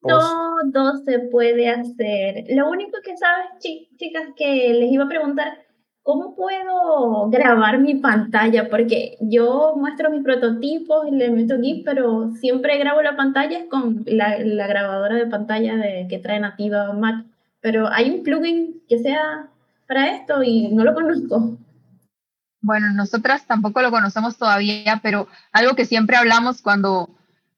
Todo 0.00 0.96
se 1.04 1.20
puede 1.30 1.68
hacer. 1.68 2.44
Lo 2.48 2.68
único 2.68 2.98
que 3.04 3.16
sabes, 3.16 3.46
chicas, 3.60 4.30
que 4.36 4.72
les 4.72 4.90
iba 4.90 5.04
a 5.04 5.08
preguntar, 5.08 5.67
¿cómo 6.02 6.34
puedo 6.34 7.28
grabar 7.30 7.78
mi 7.80 7.96
pantalla? 7.96 8.68
Porque 8.68 9.16
yo 9.20 9.74
muestro 9.76 10.10
mis 10.10 10.22
prototipos 10.22 11.06
le 11.10 11.30
meto 11.30 11.60
GIF, 11.60 11.84
pero 11.84 12.32
siempre 12.40 12.78
grabo 12.78 13.02
la 13.02 13.16
pantalla 13.16 13.68
con 13.68 14.04
la, 14.06 14.38
la 14.38 14.66
grabadora 14.66 15.16
de 15.16 15.26
pantalla 15.26 15.76
de, 15.76 16.06
que 16.08 16.18
trae 16.18 16.40
nativa 16.40 16.92
Mac. 16.92 17.26
Pero 17.60 17.88
hay 17.88 18.10
un 18.10 18.22
plugin 18.22 18.82
que 18.88 18.98
sea 18.98 19.48
para 19.86 20.14
esto 20.16 20.42
y 20.42 20.68
no 20.68 20.84
lo 20.84 20.94
conozco. 20.94 21.58
Bueno, 22.60 22.92
nosotras 22.92 23.46
tampoco 23.46 23.82
lo 23.82 23.90
conocemos 23.90 24.36
todavía, 24.36 25.00
pero 25.02 25.28
algo 25.52 25.76
que 25.76 25.84
siempre 25.84 26.16
hablamos 26.16 26.60
cuando, 26.60 27.10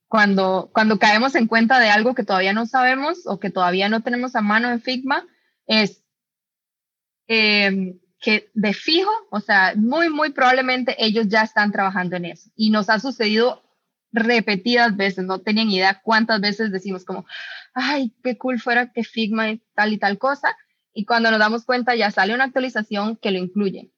cuando, 0.08 0.70
cuando 0.72 0.98
caemos 0.98 1.34
en 1.34 1.46
cuenta 1.46 1.78
de 1.78 1.90
algo 1.90 2.14
que 2.14 2.24
todavía 2.24 2.52
no 2.52 2.66
sabemos 2.66 3.26
o 3.26 3.40
que 3.40 3.50
todavía 3.50 3.88
no 3.88 4.02
tenemos 4.02 4.36
a 4.36 4.40
mano 4.40 4.70
en 4.70 4.80
Figma 4.80 5.24
es 5.66 6.02
eh, 7.28 7.99
que 8.20 8.50
de 8.54 8.74
fijo, 8.74 9.10
o 9.30 9.40
sea, 9.40 9.72
muy, 9.76 10.10
muy 10.10 10.30
probablemente 10.30 10.94
ellos 10.98 11.28
ya 11.28 11.42
están 11.42 11.72
trabajando 11.72 12.16
en 12.16 12.26
eso. 12.26 12.50
Y 12.54 12.70
nos 12.70 12.90
ha 12.90 13.00
sucedido 13.00 13.62
repetidas 14.12 14.96
veces, 14.96 15.24
no 15.24 15.40
tenían 15.40 15.70
idea 15.70 16.00
cuántas 16.02 16.40
veces 16.40 16.70
decimos 16.70 17.04
como, 17.04 17.24
ay, 17.74 18.14
qué 18.22 18.36
cool 18.36 18.60
fuera 18.60 18.92
que 18.92 19.04
Figma 19.04 19.50
es 19.50 19.60
tal 19.74 19.92
y 19.92 19.98
tal 19.98 20.18
cosa. 20.18 20.56
Y 20.92 21.04
cuando 21.04 21.30
nos 21.30 21.38
damos 21.38 21.64
cuenta 21.64 21.94
ya 21.94 22.10
sale 22.10 22.34
una 22.34 22.44
actualización 22.44 23.16
que 23.16 23.30
lo 23.30 23.38
incluye. 23.38 23.90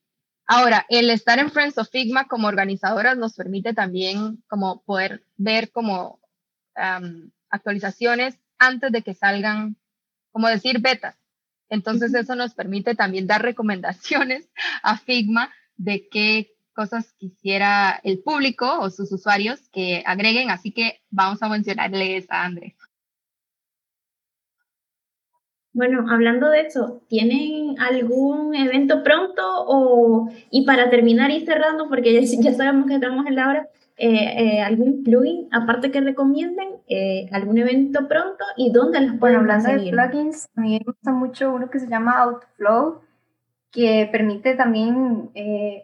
Ahora, 0.45 0.85
el 0.89 1.09
estar 1.09 1.39
en 1.39 1.51
Friends 1.51 1.77
of 1.77 1.89
Figma 1.89 2.27
como 2.27 2.47
organizadoras 2.47 3.17
nos 3.17 3.33
permite 3.33 3.73
también 3.73 4.43
como 4.47 4.83
poder 4.83 5.25
ver 5.37 5.71
como 5.71 6.19
actualizaciones 7.49 8.39
antes 8.57 8.91
de 8.91 9.01
que 9.01 9.13
salgan, 9.13 9.77
como 10.31 10.47
decir, 10.47 10.79
betas. 10.79 11.15
Entonces 11.73 12.13
eso 12.13 12.35
nos 12.35 12.53
permite 12.53 12.93
también 12.93 13.25
dar 13.25 13.41
recomendaciones 13.41 14.47
a 14.83 14.97
Figma 14.97 15.49
de 15.75 16.07
qué 16.07 16.51
cosas 16.73 17.13
quisiera 17.17 17.99
el 18.03 18.19
público 18.19 18.79
o 18.79 18.91
sus 18.91 19.11
usuarios 19.11 19.59
que 19.71 20.03
agreguen, 20.05 20.51
así 20.51 20.71
que 20.71 21.01
vamos 21.09 21.41
a 21.41 21.49
mencionarles 21.49 22.29
a 22.29 22.45
Andrés. 22.45 22.75
Bueno, 25.71 26.05
hablando 26.11 26.51
de 26.51 26.61
eso, 26.61 27.01
¿tienen 27.07 27.79
algún 27.79 28.53
evento 28.53 29.01
pronto? 29.01 29.41
O, 29.65 30.29
y 30.51 30.67
para 30.67 30.91
terminar 30.91 31.31
y 31.31 31.43
cerrando, 31.43 31.89
porque 31.89 32.13
ya, 32.21 32.53
sabemos 32.53 32.85
que 32.85 32.95
estamos 32.95 33.25
en 33.25 33.35
la 33.35 33.49
hora, 33.49 33.69
eh, 33.95 34.55
eh, 34.57 34.61
algún 34.61 35.03
plugin 35.03 35.47
aparte 35.51 35.91
que 35.91 36.01
recomienden, 36.01 36.67
eh, 36.87 37.29
algún 37.31 37.59
evento 37.59 38.07
pronto 38.07 38.43
y 38.57 38.71
dónde 38.71 38.99
los 39.01 39.19
pueden 39.19 39.19
Bueno, 39.19 39.53
hablando 39.53 39.69
de 39.69 39.91
plugins, 39.91 40.47
a 40.55 40.61
mí 40.61 40.79
me 40.79 40.83
gusta 40.83 41.11
mucho 41.11 41.53
uno 41.53 41.69
que 41.69 41.79
se 41.79 41.87
llama 41.87 42.17
Outflow, 42.19 43.01
que 43.71 44.09
permite 44.11 44.55
también 44.55 45.31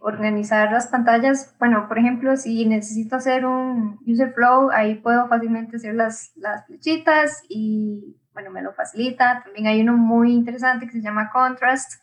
organizar 0.02 0.72
las 0.72 0.88
pantallas. 0.88 1.56
Bueno, 1.60 1.88
por 1.88 1.98
ejemplo, 1.98 2.36
si 2.38 2.66
necesito 2.66 3.16
hacer 3.16 3.46
un 3.46 4.00
user 4.06 4.32
flow, 4.34 4.70
ahí 4.72 4.96
puedo 4.96 5.28
fácilmente 5.28 5.78
hacer 5.78 5.96
las, 5.96 6.32
las 6.36 6.66
flechitas 6.68 7.44
y, 7.50 8.16
bueno, 8.34 8.52
me 8.52 8.62
lo 8.62 8.74
facilita. 8.74 9.42
También 9.44 9.68
hay 9.68 9.82
uno 9.82 9.98
muy 9.98 10.32
interesante 10.34 10.86
que 10.86 10.94
se 10.94 11.02
llama 11.02 11.32
Contrast, 11.32 11.94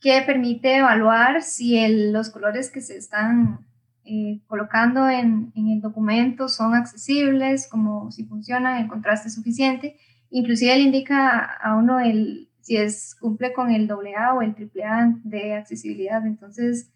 que 0.00 0.22
permite 0.26 0.78
evaluar 0.78 1.42
si 1.42 1.78
el, 1.78 2.12
los 2.12 2.30
colores 2.30 2.70
que 2.70 2.80
se 2.80 2.96
están 2.96 3.66
eh, 4.04 4.40
colocando 4.46 5.08
en, 5.08 5.52
en, 5.54 5.68
el 5.68 5.80
documento 5.80 6.48
son 6.48 6.74
accesibles, 6.74 7.68
como 7.68 8.10
si 8.10 8.24
funcionan, 8.24 8.82
el 8.82 8.88
contraste 8.88 9.28
es 9.28 9.34
suficiente. 9.34 9.96
Inclusive 10.30 10.76
le 10.76 10.82
indica 10.82 11.38
a 11.38 11.76
uno 11.76 12.00
el, 12.00 12.48
si 12.60 12.76
es, 12.76 13.14
cumple 13.20 13.52
con 13.52 13.70
el 13.70 13.90
AA 13.90 14.34
o 14.34 14.42
el 14.42 14.56
AAA 14.56 15.20
de 15.24 15.54
accesibilidad. 15.54 16.26
Entonces, 16.26 16.90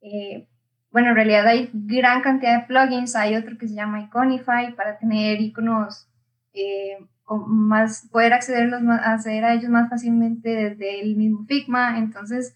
eh, 0.00 0.48
bueno, 0.90 1.10
en 1.10 1.14
realidad 1.14 1.46
hay 1.46 1.70
gran 1.72 2.22
cantidad 2.22 2.60
de 2.60 2.66
plugins. 2.66 3.16
Hay 3.16 3.36
otro 3.36 3.58
que 3.58 3.68
se 3.68 3.74
llama 3.74 4.00
Iconify 4.02 4.74
para 4.74 4.98
tener 4.98 5.40
iconos, 5.40 6.08
eh, 6.52 6.98
más, 7.46 8.08
poder 8.10 8.32
accederlos, 8.32 8.82
acceder 8.88 9.44
a 9.44 9.54
ellos 9.54 9.70
más 9.70 9.88
fácilmente 9.90 10.48
desde 10.48 11.00
el 11.00 11.16
mismo 11.16 11.44
Figma. 11.46 11.98
Entonces, 11.98 12.54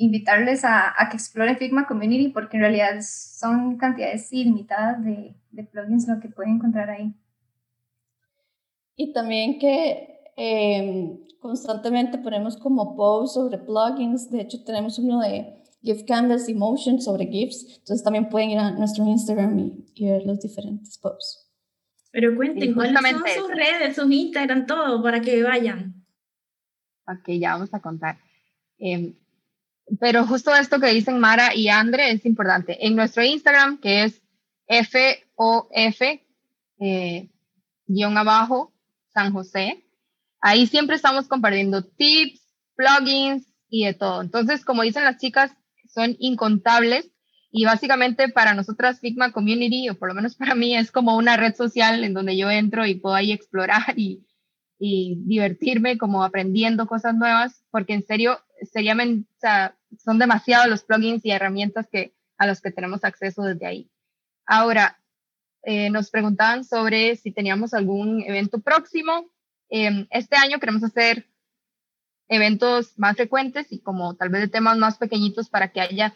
invitarles 0.00 0.64
a, 0.64 0.94
que 1.10 1.16
exploren 1.16 1.58
Figma 1.58 1.86
Community 1.86 2.28
porque 2.28 2.56
en 2.56 2.62
realidad 2.62 3.00
son 3.02 3.76
cantidades 3.76 4.32
ilimitadas 4.32 5.04
de, 5.04 5.34
de 5.50 5.64
plugins 5.64 6.08
lo 6.08 6.18
que 6.20 6.28
pueden 6.28 6.54
encontrar 6.54 6.88
ahí. 6.88 7.14
Y 8.96 9.12
también 9.12 9.58
que 9.58 10.20
em, 10.36 11.18
constantemente 11.38 12.16
ponemos 12.16 12.56
como 12.56 12.96
posts 12.96 13.34
sobre 13.34 13.58
plugins. 13.58 14.30
De 14.30 14.40
hecho, 14.40 14.64
tenemos 14.64 14.98
uno 14.98 15.20
de 15.20 15.62
GIF 15.82 16.04
Canvas 16.04 16.48
Emotion 16.48 17.00
sobre 17.00 17.26
GIFs. 17.26 17.78
Entonces 17.80 18.02
también 18.02 18.30
pueden 18.30 18.50
ir 18.50 18.58
a 18.58 18.70
nuestro 18.72 19.06
Instagram 19.06 19.58
y, 19.58 20.04
ver 20.06 20.24
los 20.24 20.40
diferentes 20.40 20.96
posts. 20.96 21.46
Pero 22.10 22.34
cuenten, 22.34 22.72
¿cuáles 22.72 22.98
son 22.98 23.22
sus 23.36 23.48
redes, 23.50 23.96
sus 23.96 24.10
Instagram, 24.10 24.66
todo, 24.66 25.02
para 25.02 25.20
que 25.20 25.42
vayan? 25.42 25.94
Ok, 27.06 27.38
ya 27.38 27.52
vamos 27.52 27.72
a 27.74 27.80
contar. 27.80 28.18
Eh, 28.78 29.14
pero 29.98 30.26
justo 30.26 30.54
esto 30.54 30.78
que 30.78 30.92
dicen 30.92 31.18
Mara 31.18 31.54
y 31.54 31.68
Andre 31.68 32.12
es 32.12 32.24
importante. 32.24 32.86
En 32.86 32.94
nuestro 32.94 33.24
Instagram, 33.24 33.80
que 33.80 34.04
es 34.04 34.22
FOF, 34.68 36.00
eh, 36.80 37.28
guion 37.86 38.16
abajo, 38.16 38.72
San 39.12 39.32
José, 39.32 39.84
ahí 40.40 40.66
siempre 40.66 40.96
estamos 40.96 41.26
compartiendo 41.26 41.82
tips, 41.84 42.40
plugins 42.76 43.52
y 43.68 43.86
de 43.86 43.94
todo. 43.94 44.22
Entonces, 44.22 44.64
como 44.64 44.82
dicen 44.82 45.04
las 45.04 45.18
chicas, 45.18 45.52
son 45.92 46.16
incontables 46.20 47.10
y 47.50 47.64
básicamente 47.64 48.28
para 48.28 48.54
nosotras 48.54 49.00
Figma 49.00 49.32
Community, 49.32 49.88
o 49.88 49.98
por 49.98 50.08
lo 50.08 50.14
menos 50.14 50.36
para 50.36 50.54
mí, 50.54 50.76
es 50.76 50.92
como 50.92 51.16
una 51.16 51.36
red 51.36 51.54
social 51.54 52.04
en 52.04 52.14
donde 52.14 52.36
yo 52.36 52.50
entro 52.50 52.86
y 52.86 52.94
puedo 52.94 53.16
ahí 53.16 53.32
explorar 53.32 53.98
y, 53.98 54.24
y 54.78 55.16
divertirme 55.24 55.98
como 55.98 56.22
aprendiendo 56.22 56.86
cosas 56.86 57.16
nuevas, 57.16 57.64
porque 57.72 57.94
en 57.94 58.04
serio, 58.04 58.38
sea, 59.40 59.76
son 59.98 60.18
demasiados 60.18 60.68
los 60.68 60.84
plugins 60.84 61.24
y 61.24 61.30
herramientas 61.30 61.88
que, 61.90 62.14
a 62.38 62.46
los 62.46 62.60
que 62.60 62.70
tenemos 62.70 63.04
acceso 63.04 63.42
desde 63.42 63.66
ahí. 63.66 63.90
Ahora, 64.46 65.00
eh, 65.62 65.90
nos 65.90 66.10
preguntaban 66.10 66.64
sobre 66.64 67.16
si 67.16 67.32
teníamos 67.32 67.74
algún 67.74 68.22
evento 68.22 68.60
próximo. 68.60 69.30
Em, 69.68 70.06
este 70.10 70.36
año 70.36 70.58
queremos 70.58 70.82
hacer 70.82 71.28
eventos 72.28 72.98
más 72.98 73.16
frecuentes 73.16 73.66
y 73.70 73.80
como 73.80 74.14
tal 74.14 74.30
vez 74.30 74.42
de 74.42 74.48
temas 74.48 74.78
más 74.78 74.98
pequeñitos 74.98 75.48
para 75.48 75.72
que 75.72 75.80
haya 75.80 76.14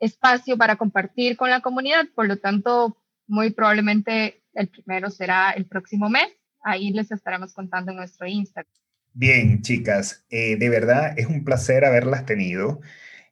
espacio 0.00 0.58
para 0.58 0.76
compartir 0.76 1.36
con 1.36 1.50
la 1.50 1.60
comunidad. 1.60 2.06
Por 2.14 2.26
lo 2.26 2.38
tanto, 2.38 2.96
muy 3.26 3.50
probablemente 3.50 4.42
el 4.54 4.68
primero 4.68 5.10
será 5.10 5.52
el 5.52 5.66
próximo 5.66 6.08
mes. 6.08 6.28
Ahí 6.64 6.90
les 6.92 7.10
estaremos 7.12 7.54
contando 7.54 7.92
en 7.92 7.98
nuestro 7.98 8.26
Instagram. 8.26 8.72
Bien, 9.14 9.60
chicas, 9.62 10.24
eh, 10.30 10.56
de 10.56 10.68
verdad 10.70 11.18
es 11.18 11.26
un 11.26 11.44
placer 11.44 11.84
haberlas 11.84 12.24
tenido. 12.24 12.80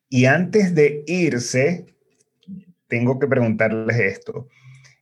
Y 0.08 0.26
antes 0.26 0.74
de 0.74 1.04
irse, 1.06 1.86
tengo 2.88 3.18
que 3.18 3.26
preguntarles 3.28 3.98
esto. 3.98 4.48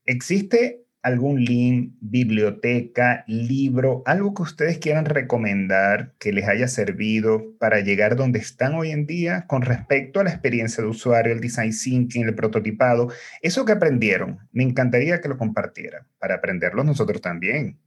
¿Existe 0.04 0.84
algún 1.02 1.44
link, 1.44 1.94
biblioteca, 2.00 3.24
libro, 3.26 4.02
algo 4.06 4.34
que 4.34 4.42
ustedes 4.42 4.78
quieran 4.78 5.06
recomendar 5.06 6.14
que 6.18 6.32
les 6.32 6.48
haya 6.48 6.68
servido 6.68 7.56
para 7.58 7.80
llegar 7.80 8.16
donde 8.16 8.38
están 8.38 8.74
hoy 8.74 8.90
en 8.90 9.06
día 9.06 9.46
con 9.46 9.62
respecto 9.62 10.20
a 10.20 10.24
la 10.24 10.30
experiencia 10.30 10.82
de 10.82 10.90
usuario, 10.90 11.32
el 11.32 11.40
design 11.40 11.72
thinking, 11.72 12.24
el 12.24 12.34
prototipado, 12.34 13.08
eso 13.42 13.64
que 13.64 13.72
aprendieron, 13.72 14.38
me 14.52 14.64
encantaría 14.64 15.20
que 15.20 15.28
lo 15.28 15.38
compartieran 15.38 16.06
para 16.18 16.36
aprenderlo 16.36 16.84
nosotros 16.84 17.20
también. 17.20 17.78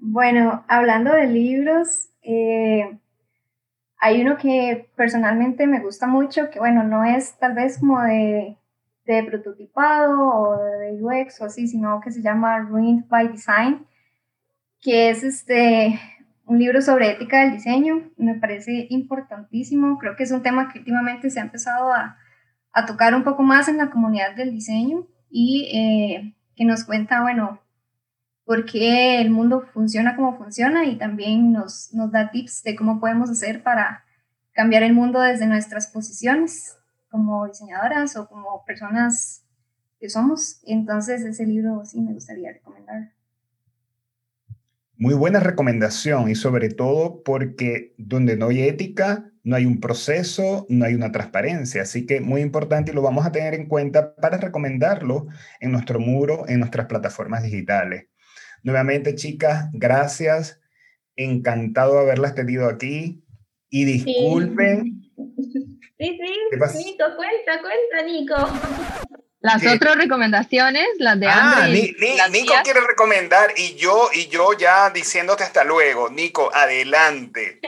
Bueno, 0.00 0.64
hablando 0.68 1.14
de 1.14 1.26
libros, 1.26 2.10
eh, 2.22 2.98
hay 3.96 4.20
uno 4.20 4.36
que 4.36 4.90
personalmente 4.94 5.66
me 5.66 5.80
gusta 5.80 6.06
mucho, 6.06 6.50
que 6.50 6.58
bueno, 6.58 6.84
no 6.84 7.04
es 7.04 7.38
tal 7.38 7.54
vez 7.54 7.78
como 7.78 8.02
de 8.02 8.58
de 9.04 9.22
prototipado 9.24 10.28
o 10.28 10.62
de 10.62 11.02
UX 11.02 11.40
o 11.40 11.46
así, 11.46 11.66
sino 11.66 12.00
que 12.00 12.10
se 12.10 12.22
llama 12.22 12.58
Ruined 12.60 13.04
by 13.08 13.28
Design, 13.28 13.86
que 14.80 15.10
es 15.10 15.22
este, 15.22 15.98
un 16.44 16.58
libro 16.58 16.80
sobre 16.82 17.10
ética 17.10 17.40
del 17.40 17.52
diseño. 17.52 18.10
Me 18.16 18.34
parece 18.34 18.86
importantísimo. 18.90 19.98
Creo 19.98 20.16
que 20.16 20.24
es 20.24 20.32
un 20.32 20.42
tema 20.42 20.72
que 20.72 20.78
últimamente 20.78 21.30
se 21.30 21.40
ha 21.40 21.44
empezado 21.44 21.92
a, 21.92 22.18
a 22.72 22.86
tocar 22.86 23.14
un 23.14 23.24
poco 23.24 23.42
más 23.42 23.68
en 23.68 23.78
la 23.78 23.90
comunidad 23.90 24.34
del 24.34 24.52
diseño 24.52 25.06
y 25.30 25.70
eh, 25.74 26.34
que 26.54 26.64
nos 26.64 26.84
cuenta, 26.84 27.22
bueno, 27.22 27.60
por 28.44 28.64
qué 28.64 29.20
el 29.20 29.30
mundo 29.30 29.64
funciona 29.72 30.16
como 30.16 30.36
funciona 30.36 30.84
y 30.84 30.98
también 30.98 31.52
nos, 31.52 31.92
nos 31.92 32.10
da 32.10 32.30
tips 32.30 32.62
de 32.62 32.76
cómo 32.76 33.00
podemos 33.00 33.30
hacer 33.30 33.62
para 33.62 34.04
cambiar 34.52 34.82
el 34.82 34.92
mundo 34.92 35.20
desde 35.20 35.46
nuestras 35.46 35.86
posiciones 35.86 36.76
como 37.10 37.46
diseñadoras 37.46 38.16
o 38.16 38.28
como 38.28 38.64
personas 38.64 39.44
que 40.00 40.08
somos. 40.08 40.60
Entonces 40.64 41.22
ese 41.22 41.46
libro 41.46 41.84
sí 41.84 42.00
me 42.00 42.12
gustaría 42.12 42.52
recomendar. 42.52 43.12
Muy 44.96 45.14
buena 45.14 45.40
recomendación 45.40 46.30
y 46.30 46.34
sobre 46.34 46.68
todo 46.68 47.22
porque 47.22 47.94
donde 47.98 48.36
no 48.36 48.48
hay 48.48 48.62
ética, 48.62 49.32
no 49.42 49.56
hay 49.56 49.66
un 49.66 49.80
proceso, 49.80 50.66
no 50.68 50.84
hay 50.84 50.94
una 50.94 51.10
transparencia. 51.10 51.82
Así 51.82 52.06
que 52.06 52.20
muy 52.20 52.40
importante 52.40 52.92
y 52.92 52.94
lo 52.94 53.02
vamos 53.02 53.26
a 53.26 53.32
tener 53.32 53.54
en 53.54 53.66
cuenta 53.66 54.14
para 54.14 54.36
recomendarlo 54.36 55.26
en 55.60 55.72
nuestro 55.72 55.98
muro, 55.98 56.48
en 56.48 56.60
nuestras 56.60 56.86
plataformas 56.86 57.42
digitales. 57.42 58.11
Nuevamente, 58.62 59.14
chicas, 59.14 59.66
gracias. 59.72 60.60
Encantado 61.16 61.94
de 61.94 62.00
haberlas 62.00 62.34
tenido 62.34 62.68
aquí. 62.68 63.24
Y 63.68 63.84
disculpen 63.84 65.02
Sí, 66.02 66.18
sí, 66.18 66.78
Nico, 66.84 67.04
cuenta, 67.16 67.60
cuenta, 67.60 68.02
Nico. 68.04 68.34
Las 69.40 69.64
otras 69.64 69.96
recomendaciones, 69.96 70.86
las 70.98 71.18
de 71.18 71.26
ah, 71.28 71.68
Nico 71.68 72.54
quiere 72.64 72.80
recomendar 72.80 73.52
y 73.56 73.74
yo, 73.76 74.08
y 74.12 74.26
yo 74.26 74.56
ya 74.58 74.90
diciéndote 74.90 75.44
hasta 75.44 75.62
luego. 75.62 76.10
Nico, 76.10 76.50
adelante. 76.52 77.60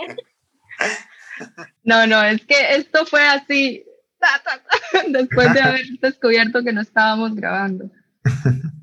No, 1.85 2.07
no, 2.07 2.25
es 2.25 2.45
que 2.45 2.75
esto 2.77 3.07
fue 3.07 3.25
así, 3.25 3.85
después 5.09 5.53
de 5.53 5.61
haber 5.61 5.87
descubierto 6.01 6.65
que 6.65 6.73
no 6.73 6.81
estábamos 6.81 7.35
grabando. 7.35 7.91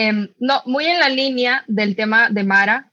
Em, 0.00 0.32
no, 0.38 0.62
muy 0.64 0.84
en 0.84 1.00
la 1.00 1.08
línea 1.08 1.64
del 1.66 1.96
tema 1.96 2.30
de 2.30 2.44
Mara, 2.44 2.92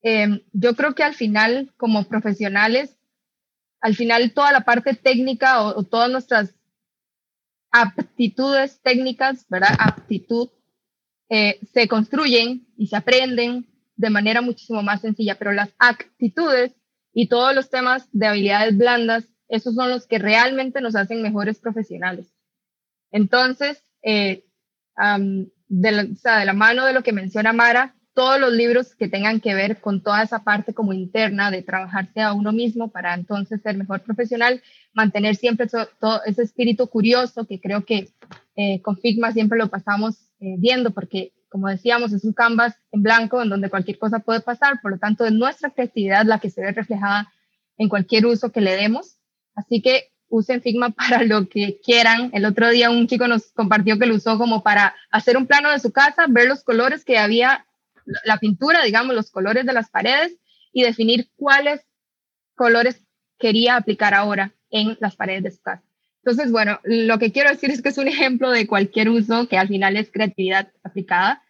em, 0.00 0.40
yo 0.54 0.74
creo 0.74 0.94
que 0.94 1.02
al 1.02 1.12
final, 1.12 1.74
como 1.76 2.08
profesionales, 2.08 2.96
al 3.82 3.94
final 3.94 4.32
toda 4.32 4.50
la 4.50 4.62
parte 4.62 4.94
técnica 4.94 5.60
o, 5.60 5.82
todas 5.82 6.10
nuestras 6.10 6.54
aptitudes 7.70 8.80
técnicas, 8.80 9.46
¿verdad? 9.50 9.76
Aptitud, 9.78 10.48
eh, 11.28 11.60
se 11.70 11.86
construyen 11.86 12.66
y 12.78 12.86
se 12.86 12.96
aprenden 12.96 13.66
de 13.96 14.08
manera 14.08 14.40
muchísimo 14.40 14.82
más 14.82 15.02
sencilla, 15.02 15.38
pero 15.38 15.52
las 15.52 15.74
actitudes 15.78 16.72
y 17.12 17.28
todos 17.28 17.54
los 17.54 17.68
temas 17.68 18.08
de 18.10 18.28
habilidades 18.28 18.78
blandas, 18.78 19.28
esos 19.48 19.74
son 19.74 19.90
los 19.90 20.06
que 20.06 20.18
realmente 20.18 20.80
nos 20.80 20.96
hacen 20.96 21.20
mejores 21.20 21.58
profesionales. 21.58 22.32
Entonces, 23.10 23.84
eh, 24.02 24.46
de, 25.72 26.44
la, 26.44 26.52
mano 26.52 26.84
de 26.84 26.92
lo 26.92 27.02
que 27.02 27.12
menciona 27.12 27.54
Mara, 27.54 27.94
todos 28.12 28.38
los 28.38 28.52
libros 28.52 28.94
que 28.94 29.08
tengan 29.08 29.40
que 29.40 29.54
ver 29.54 29.80
con 29.80 30.02
toda 30.02 30.22
esa 30.22 30.44
parte 30.44 30.74
como 30.74 30.92
interna 30.92 31.50
de 31.50 31.62
trabajarse 31.62 32.20
a 32.20 32.34
uno 32.34 32.52
mismo 32.52 32.88
para 32.88 33.14
entonces 33.14 33.62
ser 33.62 33.78
mejor 33.78 34.02
profesional, 34.02 34.62
mantener 34.92 35.34
siempre 35.34 35.66
todo, 35.66 36.22
ese 36.26 36.42
espíritu 36.42 36.88
curioso 36.88 37.46
que 37.46 37.58
creo 37.58 37.86
que 37.86 38.10
eh, 38.54 38.82
con 38.82 38.98
Figma 38.98 39.32
siempre 39.32 39.58
lo 39.58 39.68
pasamos 39.68 40.28
eh, 40.40 40.56
viendo 40.58 40.90
porque 40.90 41.32
como 41.48 41.68
decíamos 41.68 42.12
es 42.12 42.24
un 42.24 42.34
canvas 42.34 42.74
en 42.90 43.02
blanco 43.02 43.40
en 43.40 43.48
donde 43.48 43.70
cualquier 43.70 43.98
cosa 43.98 44.18
puede 44.18 44.40
pasar, 44.40 44.78
por 44.82 44.90
lo 44.90 44.98
tanto 44.98 45.24
es 45.24 45.32
nuestra 45.32 45.70
creatividad 45.70 46.26
la 46.26 46.38
que 46.38 46.50
se 46.50 46.60
ve 46.60 46.72
reflejada 46.72 47.32
en 47.78 47.88
cualquier 47.88 48.26
uso 48.26 48.52
que 48.52 48.60
le 48.60 48.76
demos. 48.76 49.16
Así 49.54 49.80
que 49.80 50.11
usen 50.32 50.62
Figma 50.62 50.90
para 50.96 51.22
lo 51.22 51.48
que 51.48 51.78
quieran. 51.84 52.30
El 52.32 52.44
otro 52.44 52.70
día 52.70 52.90
un 52.90 53.06
chico 53.06 53.28
nos 53.28 53.52
compartió 53.52 53.98
que 53.98 54.06
lo 54.06 54.16
usó 54.16 54.38
como 54.38 54.62
para 54.62 54.94
hacer 55.10 55.36
un 55.36 55.46
plano 55.46 55.70
de 55.70 55.78
su 55.78 55.92
casa, 55.92 56.26
ver 56.28 56.48
los 56.48 56.64
colores 56.64 57.04
que 57.04 57.18
había 57.18 57.66
la 58.24 58.38
pintura, 58.38 58.82
digamos, 58.82 59.14
los 59.14 59.30
colores 59.30 59.64
de 59.64 59.72
las 59.72 59.90
paredes 59.90 60.36
y 60.72 60.82
definir 60.82 61.30
cuáles 61.36 61.82
colores 62.56 63.00
quería 63.38 63.76
aplicar 63.76 64.14
ahora 64.14 64.52
en 64.70 64.96
las 65.00 65.14
paredes 65.14 65.44
de 65.44 65.50
su 65.52 65.62
casa. 65.62 65.84
Entonces, 66.24 66.50
bueno, 66.50 66.80
lo 66.84 67.18
que 67.18 67.32
quiero 67.32 67.50
decir 67.50 67.70
es 67.70 67.82
que 67.82 67.90
es 67.90 67.98
un 67.98 68.08
ejemplo 68.08 68.50
de 68.50 68.66
cualquier 68.66 69.08
uso 69.08 69.48
que 69.48 69.58
al 69.58 69.68
final 69.68 69.96
es 69.96 70.10
creatividad 70.10 70.72
aplicada. 70.82 71.42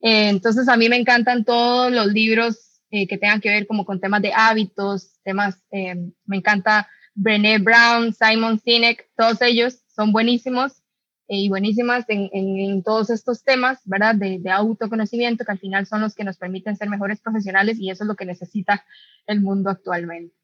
Eh, 0.00 0.28
entonces, 0.28 0.68
a 0.68 0.76
mí 0.76 0.88
me 0.88 0.96
encantan 0.96 1.44
todos 1.44 1.92
los 1.92 2.06
libros 2.06 2.80
eh, 2.90 3.06
que 3.06 3.18
tengan 3.18 3.40
que 3.40 3.50
ver 3.50 3.66
como 3.66 3.84
con 3.84 4.00
temas 4.00 4.22
de 4.22 4.32
hábitos, 4.34 5.20
temas, 5.24 5.62
eh, 5.72 5.96
me 6.26 6.36
encanta 6.36 6.88
Brené 7.14 7.58
Brown, 7.58 8.14
Simon 8.14 8.60
Sinek, 8.60 9.10
todos 9.16 9.40
ellos 9.42 9.80
son 9.94 10.12
buenísimos 10.12 10.82
y 11.28 11.48
buenísimas 11.48 12.04
en, 12.08 12.82
todos 12.82 13.10
estos 13.10 13.44
temas, 13.44 13.80
¿verdad? 13.84 14.16
De, 14.16 14.42
autoconocimiento, 14.50 15.44
que 15.44 15.52
al 15.52 15.58
final 15.58 15.86
son 15.86 16.00
los 16.00 16.14
que 16.14 16.24
nos 16.24 16.36
permiten 16.36 16.76
ser 16.76 16.88
mejores 16.88 17.20
profesionales 17.20 17.78
y 17.78 17.90
eso 17.90 18.04
es 18.04 18.08
lo 18.08 18.16
que 18.16 18.24
necesita 18.24 18.84
el 19.26 19.40
mundo 19.40 19.70
actualmente. 19.70 20.34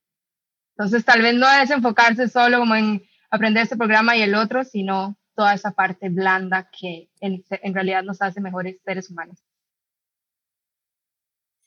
Entonces, 0.77 1.05
tal 1.05 1.23
vez 1.23 1.35
no 1.35 1.47
es 1.51 1.71
enfocarse 1.71 2.29
solo 2.29 2.59
como 2.59 2.77
en 2.77 3.03
aprender 3.31 3.65
este 3.65 3.77
programa 3.77 4.17
y 4.17 4.23
el 4.23 4.35
otro, 4.35 4.63
sino 4.63 5.19
toda 5.35 5.55
esa 5.55 5.73
parte 5.73 6.09
blanda 6.09 6.71
que 6.71 7.11
en 7.21 7.75
realidad 7.75 8.05
nos 8.05 8.23
hace 8.23 8.41
mejores 8.41 8.81
seres 8.85 9.11
humanos. 9.11 9.43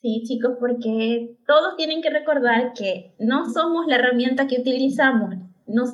Sí, 0.02 0.22
chicos, 0.26 0.52
porque 0.58 1.36
todos 1.46 1.76
tienen 1.76 2.00
que 2.00 2.08
recordar 2.08 2.72
que 2.72 3.14
no 3.18 3.50
somos 3.50 3.86
la 3.86 3.96
herramienta 3.96 4.46
que 4.46 4.58
utilizamos, 4.58 5.34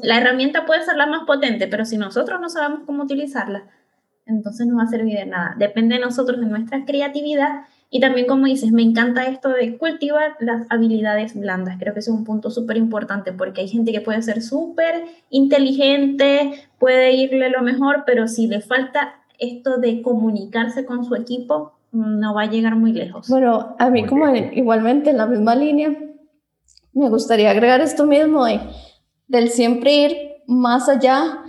la 0.02 0.18
herramienta 0.18 0.64
puede 0.64 0.84
ser 0.84 0.96
la 0.96 1.06
más 1.06 1.24
potente, 1.24 1.66
pero 1.66 1.84
si 1.84 1.98
nosotros 1.98 2.40
no 2.40 2.48
sabemos 2.48 2.80
cómo 2.86 3.02
utilizarla, 3.02 3.64
entonces 4.24 4.66
no 4.66 4.76
va 4.76 4.84
a 4.84 4.88
servir 4.88 5.18
de 5.18 5.26
nada. 5.26 5.54
Depende 5.58 5.96
de 5.96 6.00
nosotros, 6.00 6.40
de 6.40 6.46
nuestra 6.46 6.84
creatividad 6.84 7.64
y 7.90 8.00
también, 8.00 8.26
como 8.26 8.46
dices, 8.46 8.72
me 8.72 8.82
encanta 8.82 9.26
esto 9.26 9.50
de 9.50 9.78
cultivar 9.78 10.36
las 10.40 10.66
habilidades 10.70 11.38
blandas. 11.38 11.76
Creo 11.78 11.92
que 11.92 12.00
es 12.00 12.08
un 12.08 12.24
punto 12.24 12.50
súper 12.50 12.76
importante 12.76 13.32
porque 13.32 13.60
hay 13.60 13.68
gente 13.68 13.92
que 13.92 14.00
puede 14.00 14.22
ser 14.22 14.42
súper 14.42 15.04
inteligente, 15.30 16.68
puede 16.78 17.12
irle 17.12 17.50
lo 17.50 17.62
mejor, 17.62 18.02
pero 18.04 18.26
si 18.26 18.48
le 18.48 18.60
falta 18.60 19.14
esto 19.38 19.78
de 19.78 20.02
comunicarse 20.02 20.84
con 20.84 21.04
su 21.04 21.14
equipo, 21.14 21.75
no 21.92 22.34
va 22.34 22.42
a 22.42 22.50
llegar 22.50 22.76
muy 22.76 22.92
lejos. 22.92 23.28
Bueno, 23.28 23.74
a 23.78 23.90
mí 23.90 24.06
como 24.06 24.28
igualmente 24.34 25.10
en 25.10 25.18
la 25.18 25.26
misma 25.26 25.54
línea, 25.54 25.96
me 26.92 27.08
gustaría 27.08 27.50
agregar 27.50 27.80
esto 27.80 28.06
mismo 28.06 28.44
de 28.44 28.60
del 29.28 29.50
siempre 29.50 29.94
ir 29.94 30.16
más 30.46 30.88
allá 30.88 31.42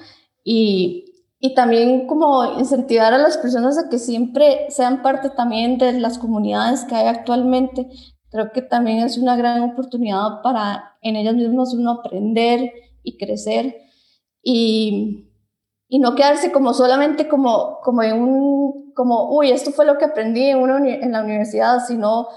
y, 0.43 1.05
y 1.39 1.53
también 1.53 2.07
como 2.07 2.59
incentivar 2.59 3.13
a 3.13 3.17
las 3.17 3.37
personas 3.37 3.77
a 3.77 3.89
que 3.89 3.99
siempre 3.99 4.65
sean 4.69 5.01
parte 5.01 5.29
también 5.29 5.77
de 5.77 5.93
las 5.93 6.17
comunidades 6.17 6.85
que 6.85 6.95
hay 6.95 7.07
actualmente. 7.07 7.87
Creo 8.29 8.51
que 8.51 8.61
también 8.61 8.99
es 8.99 9.17
una 9.17 9.35
gran 9.35 9.61
oportunidad 9.61 10.41
para 10.41 10.97
en 11.01 11.15
ellas 11.15 11.35
mismas 11.35 11.73
uno 11.73 11.91
aprender 11.91 12.71
y 13.03 13.17
crecer 13.17 13.75
y, 14.41 15.29
y 15.87 15.99
no 15.99 16.15
quedarse 16.15 16.51
como 16.51 16.73
solamente 16.73 17.27
como, 17.27 17.79
como 17.83 18.03
en 18.03 18.21
un, 18.21 18.86
como, 18.97 19.29
uy, 19.29 19.51
esto 19.51 19.71
fue 19.71 19.85
lo 19.85 19.99
que 19.99 20.05
aprendí 20.05 20.49
en, 20.49 21.11
la 21.11 21.23
universidad, 21.23 21.85
sino 21.85 22.27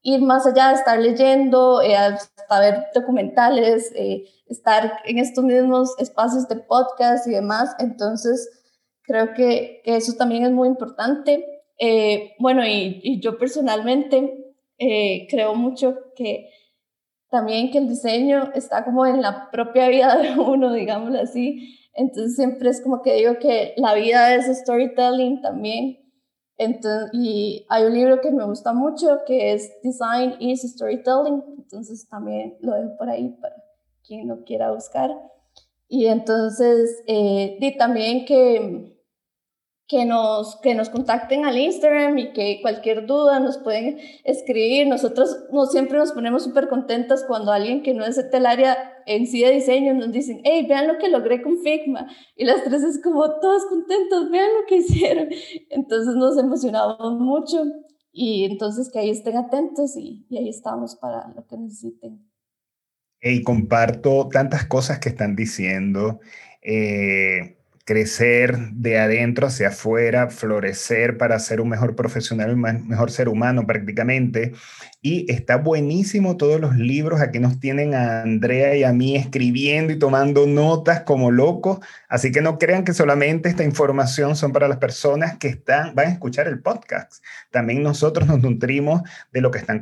ir 0.00 0.22
más 0.22 0.46
allá, 0.46 0.72
estar 0.72 0.98
leyendo, 0.98 1.82
eh, 1.82 1.94
hasta 1.96 2.58
ver 2.58 2.86
documentales, 2.94 3.92
eh, 3.94 4.24
estar 4.46 5.00
en 5.04 5.18
estos 5.18 5.44
mismos 5.44 5.94
espacios 5.98 6.48
de 6.48 6.56
podcast 6.56 7.26
y 7.26 7.32
demás. 7.32 7.76
Entonces, 7.78 8.48
creo 9.02 9.34
que, 9.34 9.82
eso 9.84 10.14
también 10.14 10.46
es 10.46 10.50
muy 10.50 10.68
importante. 10.68 11.44
Eh, 11.78 12.32
bueno, 12.38 12.66
y, 12.66 13.00
y, 13.02 13.20
yo 13.20 13.36
personalmente 13.36 14.46
creo 15.28 15.54
mucho 15.54 15.98
que 16.16 16.48
también 17.28 17.70
que 17.70 17.78
el 17.78 17.88
diseño 17.88 18.50
está 18.54 18.82
como 18.82 19.04
en 19.04 19.20
la 19.20 19.50
propia 19.50 19.88
vida 19.88 20.16
de 20.16 20.40
uno, 20.40 20.72
digámoslo 20.72 21.20
así. 21.20 21.77
Entonces 21.98 22.36
siempre 22.36 22.70
es 22.70 22.80
como 22.80 23.02
que 23.02 23.14
digo 23.14 23.38
que 23.40 23.74
la 23.76 23.92
vida 23.94 24.32
es 24.32 24.46
storytelling 24.60 25.42
también. 25.42 25.98
Entonces, 26.56 27.10
y 27.12 27.66
hay 27.68 27.84
un 27.86 27.94
libro 27.94 28.20
que 28.20 28.30
me 28.30 28.44
gusta 28.44 28.72
mucho 28.72 29.18
que 29.26 29.52
es 29.52 29.68
Design 29.82 30.36
is 30.38 30.62
Storytelling, 30.62 31.42
entonces 31.58 32.08
también 32.08 32.56
lo 32.60 32.74
dejo 32.74 32.96
por 32.96 33.10
ahí 33.10 33.30
para 33.40 33.56
quien 34.06 34.28
lo 34.28 34.44
quiera 34.44 34.72
buscar. 34.72 35.10
Y 35.88 36.06
entonces, 36.06 37.02
eh, 37.08 37.58
y 37.60 37.76
también 37.76 38.24
que 38.24 38.98
que 39.88 40.04
nos, 40.04 40.56
que 40.56 40.74
nos 40.74 40.90
contacten 40.90 41.46
al 41.46 41.56
Instagram 41.56 42.18
y 42.18 42.32
que 42.34 42.60
cualquier 42.60 43.06
duda 43.06 43.40
nos 43.40 43.56
pueden 43.56 43.98
escribir. 44.22 44.86
Nosotros 44.86 45.46
no, 45.50 45.64
siempre 45.64 45.96
nos 45.96 46.12
ponemos 46.12 46.44
súper 46.44 46.68
contentas 46.68 47.24
cuando 47.26 47.52
alguien 47.52 47.82
que 47.82 47.94
no 47.94 48.04
es 48.04 48.30
del 48.30 48.46
área 48.46 48.97
en 49.08 49.26
sí 49.26 49.42
de 49.42 49.52
diseño 49.52 49.94
nos 49.94 50.12
dicen, 50.12 50.40
hey, 50.44 50.66
vean 50.68 50.86
lo 50.86 50.98
que 50.98 51.08
logré 51.08 51.42
con 51.42 51.58
Figma. 51.58 52.06
Y 52.36 52.44
las 52.44 52.62
tres 52.62 52.82
es 52.82 53.02
como, 53.02 53.40
todos 53.40 53.64
contentos, 53.66 54.30
vean 54.30 54.48
lo 54.60 54.66
que 54.66 54.76
hicieron. 54.76 55.28
Entonces 55.70 56.14
nos 56.14 56.38
emocionamos 56.38 57.18
mucho 57.20 57.64
y 58.10 58.44
entonces 58.44 58.90
que 58.90 58.98
ahí 58.98 59.10
estén 59.10 59.36
atentos 59.36 59.96
y, 59.96 60.26
y 60.28 60.38
ahí 60.38 60.48
estamos 60.48 60.96
para 60.96 61.28
lo 61.36 61.46
que 61.46 61.56
necesiten. 61.56 62.28
Y 63.20 63.42
comparto 63.42 64.28
tantas 64.28 64.66
cosas 64.66 64.98
que 64.98 65.10
están 65.10 65.36
diciendo. 65.36 66.20
Eh, 66.62 67.57
crecer 67.88 68.58
de 68.72 68.98
adentro 68.98 69.46
hacia 69.46 69.68
afuera, 69.68 70.28
florecer 70.28 71.16
para 71.16 71.38
ser 71.38 71.62
un 71.62 71.70
mejor 71.70 71.96
profesional, 71.96 72.52
un 72.52 72.86
mejor 72.86 73.10
ser 73.10 73.30
humano 73.30 73.66
prácticamente. 73.66 74.52
Y 75.00 75.24
está 75.32 75.56
buenísimo 75.56 76.36
todos 76.36 76.60
los 76.60 76.76
libros. 76.76 77.22
Aquí 77.22 77.38
nos 77.38 77.60
tienen 77.60 77.94
a 77.94 78.20
Andrea 78.20 78.76
y 78.76 78.84
a 78.84 78.92
mí 78.92 79.16
escribiendo 79.16 79.90
y 79.94 79.98
tomando 79.98 80.46
notas 80.46 81.00
como 81.04 81.30
locos. 81.30 81.78
Así 82.10 82.30
que 82.30 82.42
no 82.42 82.58
crean 82.58 82.84
que 82.84 82.92
solamente 82.92 83.48
esta 83.48 83.64
información 83.64 84.36
son 84.36 84.52
para 84.52 84.68
las 84.68 84.76
personas 84.76 85.38
que 85.38 85.48
están, 85.48 85.94
van 85.94 86.08
a 86.08 86.12
escuchar 86.12 86.46
el 86.46 86.60
podcast. 86.60 87.24
También 87.50 87.82
nosotros 87.82 88.28
nos 88.28 88.42
nutrimos 88.42 89.00
de 89.32 89.40
lo 89.40 89.50
que 89.50 89.60
están 89.60 89.80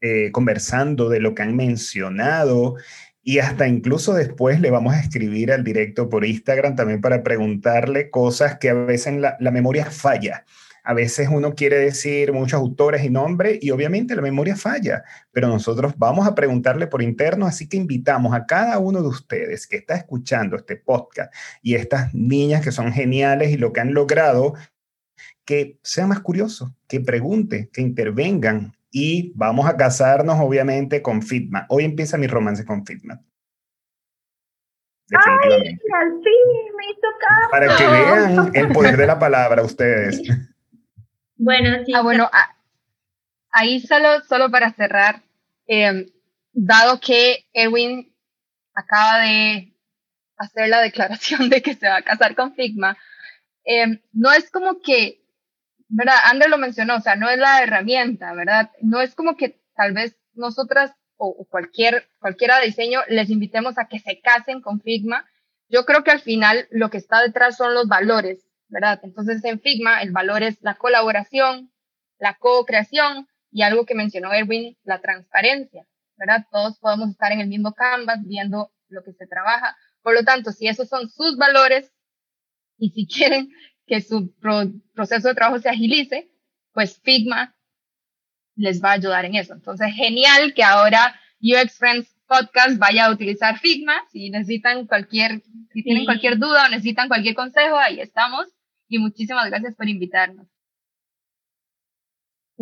eh, 0.00 0.30
conversando, 0.32 1.10
de 1.10 1.20
lo 1.20 1.34
que 1.34 1.42
han 1.42 1.54
mencionado 1.54 2.76
y 3.22 3.38
hasta 3.38 3.68
incluso 3.68 4.14
después 4.14 4.60
le 4.60 4.70
vamos 4.70 4.94
a 4.94 5.00
escribir 5.00 5.52
al 5.52 5.62
directo 5.62 6.08
por 6.08 6.24
Instagram 6.24 6.74
también 6.74 7.00
para 7.00 7.22
preguntarle 7.22 8.10
cosas 8.10 8.58
que 8.58 8.70
a 8.70 8.74
veces 8.74 9.14
la, 9.14 9.50
memoria 9.52 9.86
falla. 9.86 10.44
A 10.84 10.94
veces 10.94 11.28
uno 11.30 11.54
quiere 11.54 11.78
decir 11.78 12.32
muchos 12.32 12.58
autores 12.58 13.04
y 13.04 13.10
nombres 13.10 13.58
y 13.62 13.70
obviamente 13.70 14.16
la 14.16 14.22
memoria 14.22 14.56
falla, 14.56 15.04
pero 15.30 15.46
nosotros 15.46 15.94
vamos 15.96 16.26
a 16.26 16.34
preguntarle 16.34 16.88
por 16.88 17.02
interno, 17.02 17.46
así 17.46 17.68
que 17.68 17.76
invitamos 17.76 18.34
a 18.34 18.46
cada 18.46 18.80
uno 18.80 19.00
de 19.00 19.06
ustedes 19.06 19.68
que 19.68 19.76
está 19.76 19.94
escuchando 19.94 20.56
este 20.56 20.74
podcast 20.76 21.32
y 21.62 21.76
estas 21.76 22.12
niñas 22.14 22.64
que 22.64 22.72
son 22.72 22.92
geniales 22.92 23.52
y 23.52 23.58
lo 23.58 23.72
que 23.72 23.80
han 23.80 23.94
logrado, 23.94 24.54
que 25.44 25.78
sea 25.84 26.08
más 26.08 26.18
curioso, 26.18 26.74
que 26.88 27.00
pregunte, 27.00 27.70
que 27.72 27.80
intervengan 27.80 28.74
y 28.92 29.32
vamos 29.34 29.66
a 29.66 29.76
casarnos 29.76 30.38
obviamente 30.38 31.00
con 31.00 31.22
Fitma. 31.22 31.66
Hoy 31.70 31.84
empieza 31.84 32.18
mi 32.18 32.26
romance 32.26 32.64
con 32.64 32.84
Fitma. 32.84 33.20
Ay, 35.10 35.78
al 35.92 36.10
fin 36.22 36.76
me 36.76 36.84
hizo 36.90 37.08
caso. 37.18 37.50
Para 37.50 37.76
que 37.76 37.86
vean 37.86 38.50
el 38.54 38.68
poder 38.68 38.96
de 38.96 39.06
la 39.06 39.18
palabra 39.18 39.62
ustedes. 39.62 40.22
Bueno, 41.44 41.84
sí. 41.84 41.92
Ah, 41.92 42.02
bueno, 42.02 42.30
ah, 42.32 42.54
ahí 43.50 43.80
solo, 43.80 44.20
solo 44.28 44.48
para 44.48 44.72
cerrar, 44.74 45.24
em, 45.66 46.06
dado 46.52 47.00
que 47.00 47.46
Erwin 47.52 48.14
acaba 48.74 49.18
de 49.22 49.74
hacer 50.36 50.68
la 50.68 50.80
declaración 50.80 51.50
de 51.50 51.60
que 51.60 51.74
se 51.74 51.88
va 51.88 51.96
a 51.96 52.02
casar 52.02 52.36
con 52.36 52.54
Figma, 52.54 52.96
em, 53.64 54.00
no 54.12 54.32
es 54.32 54.52
como 54.52 54.80
que 54.82 55.21
¿verdad? 55.92 56.16
André 56.24 56.48
lo 56.48 56.56
mencionó, 56.56 56.96
o 56.96 57.00
sea, 57.00 57.16
no 57.16 57.28
es 57.28 57.38
la 57.38 57.62
herramienta, 57.62 58.32
¿verdad? 58.32 58.70
No 58.80 59.02
es 59.02 59.14
como 59.14 59.36
que 59.36 59.60
tal 59.76 59.92
vez 59.92 60.16
nosotras 60.32 60.92
o, 61.16 61.46
cualquier, 61.48 62.08
cualquiera 62.18 62.58
de 62.58 62.66
diseño 62.66 63.00
les 63.08 63.28
invitemos 63.30 63.78
a 63.78 63.86
que 63.86 63.98
se 63.98 64.20
casen 64.20 64.62
con 64.62 64.80
Figma. 64.80 65.28
Yo 65.68 65.84
creo 65.84 66.02
que 66.02 66.10
al 66.10 66.20
final 66.20 66.66
lo 66.70 66.90
que 66.90 66.96
está 66.96 67.20
detrás 67.22 67.56
son 67.56 67.74
los 67.74 67.88
valores, 67.88 68.48
¿verdad? 68.68 69.00
Entonces 69.02 69.44
en 69.44 69.60
Figma 69.60 70.00
el 70.02 70.12
valor 70.12 70.42
es 70.42 70.56
la 70.62 70.76
colaboración, 70.76 71.70
la 72.18 72.34
co-creación 72.38 73.28
y 73.50 73.62
algo 73.62 73.84
que 73.84 73.94
mencionó 73.94 74.32
Erwin, 74.32 74.78
la 74.84 75.00
transparencia, 75.00 75.86
¿verdad? 76.16 76.46
Todos 76.50 76.78
podemos 76.78 77.10
estar 77.10 77.32
en 77.32 77.40
el 77.40 77.48
mismo 77.48 77.74
canvas 77.74 78.18
viendo 78.24 78.72
lo 78.88 79.04
que 79.04 79.12
se 79.12 79.26
trabaja. 79.26 79.76
Por 80.00 80.14
lo 80.14 80.24
tanto, 80.24 80.52
si 80.52 80.68
esos 80.68 80.88
son 80.88 81.10
sus 81.10 81.36
valores 81.36 81.92
y 82.78 82.90
si 82.90 83.06
quieren 83.14 83.50
que 83.92 84.00
su 84.00 84.32
proceso 84.94 85.28
de 85.28 85.34
trabajo 85.34 85.60
se 85.60 85.68
agilice, 85.68 86.30
pues 86.72 86.98
Figma 87.02 87.54
les 88.56 88.82
va 88.82 88.92
a 88.92 88.94
ayudar 88.94 89.26
en 89.26 89.34
eso. 89.34 89.52
Entonces, 89.52 89.92
genial 89.94 90.54
que 90.54 90.64
ahora 90.64 91.14
UX 91.42 91.76
Friends 91.76 92.16
Podcast 92.26 92.78
vaya 92.78 93.04
a 93.04 93.10
utilizar 93.10 93.58
Figma. 93.58 93.92
Si 94.10 94.30
necesitan 94.30 94.86
cualquier, 94.86 95.42
si 95.74 95.82
tienen 95.82 96.06
cualquier 96.06 96.38
duda 96.38 96.64
o 96.64 96.70
necesitan 96.70 97.08
cualquier 97.08 97.34
consejo, 97.34 97.76
ahí 97.76 98.00
estamos. 98.00 98.46
Y 98.88 98.98
muchísimas 98.98 99.50
gracias 99.50 99.74
por 99.74 99.86
invitarnos. 99.86 100.46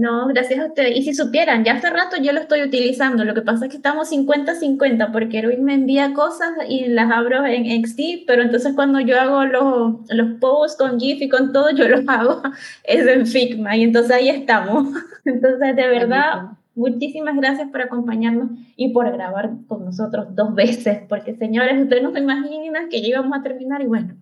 No, 0.00 0.28
gracias 0.28 0.58
a 0.60 0.66
ustedes. 0.66 0.96
Y 0.96 1.02
si 1.02 1.12
supieran, 1.12 1.62
ya 1.62 1.74
hace 1.74 1.90
rato 1.90 2.16
yo 2.16 2.32
lo 2.32 2.40
estoy 2.40 2.62
utilizando. 2.62 3.22
Lo 3.22 3.34
que 3.34 3.42
pasa 3.42 3.66
es 3.66 3.70
que 3.70 3.76
estamos 3.76 4.10
50-50 4.10 5.12
porque 5.12 5.40
Erwin 5.40 5.62
me 5.62 5.74
envía 5.74 6.14
cosas 6.14 6.52
y 6.66 6.86
las 6.86 7.12
abro 7.12 7.44
en 7.44 7.84
XD, 7.84 8.24
pero 8.26 8.40
entonces 8.40 8.72
cuando 8.74 8.98
yo 9.00 9.20
hago 9.20 9.44
los, 9.44 9.96
los 10.08 10.40
posts 10.40 10.78
con 10.78 10.98
GIF 10.98 11.20
y 11.20 11.28
con 11.28 11.52
todo, 11.52 11.70
yo 11.72 11.86
los 11.86 12.08
hago 12.08 12.40
es 12.84 13.06
en 13.06 13.26
Figma 13.26 13.76
y 13.76 13.82
entonces 13.82 14.12
ahí 14.12 14.30
estamos. 14.30 14.88
Entonces, 15.26 15.76
de 15.76 15.86
verdad, 15.86 16.52
muchísimas 16.74 17.36
gracias 17.36 17.68
por 17.68 17.82
acompañarnos 17.82 18.52
y 18.76 18.88
por 18.88 19.12
grabar 19.12 19.50
con 19.68 19.84
nosotros 19.84 20.34
dos 20.34 20.54
veces, 20.54 21.00
porque 21.10 21.34
señores, 21.34 21.78
ustedes 21.78 22.02
no 22.02 22.10
se 22.10 22.20
imaginan 22.20 22.88
que 22.88 23.02
ya 23.02 23.08
íbamos 23.08 23.38
a 23.38 23.42
terminar 23.42 23.82
y 23.82 23.86
bueno, 23.86 24.14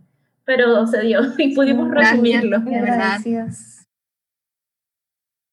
pero 0.44 0.84
se 0.88 1.02
dio 1.02 1.20
y 1.38 1.54
pudimos 1.54 1.88
resumirlo. 1.88 2.62
Gracias. 2.64 3.77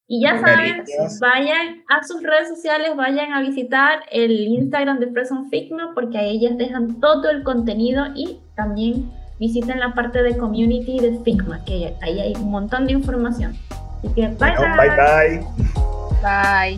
Y 0.08 0.22
ya 0.22 0.40
saben, 0.40 0.84
vayan 1.20 1.84
a 1.90 2.04
sus 2.04 2.22
redes 2.22 2.50
sociales, 2.50 2.96
vayan 2.96 3.34
a 3.34 3.42
visitar 3.42 4.04
el 4.12 4.32
Instagram 4.32 5.00
de 5.00 5.08
Present 5.08 5.50
Figma 5.50 5.94
porque 5.96 6.20
ahí 6.20 6.38
ellas 6.38 6.60
dejan 6.60 7.00
todo 7.00 7.28
el 7.32 7.42
contenido 7.42 8.06
y 8.14 8.40
también 8.56 9.12
visiten 9.40 9.80
la 9.80 9.96
parte 9.96 10.22
de 10.22 10.38
community 10.38 11.00
de 11.00 11.20
Figma, 11.24 11.66
que 11.66 11.96
ahí 12.04 12.20
hay 12.20 12.34
un 12.36 12.52
montón 12.52 12.86
de 12.86 12.94
información. 12.94 13.58
Así 13.98 14.10
que 14.14 14.28
bye 14.28 14.54
bye. 14.76 15.40
Bye 16.22 16.78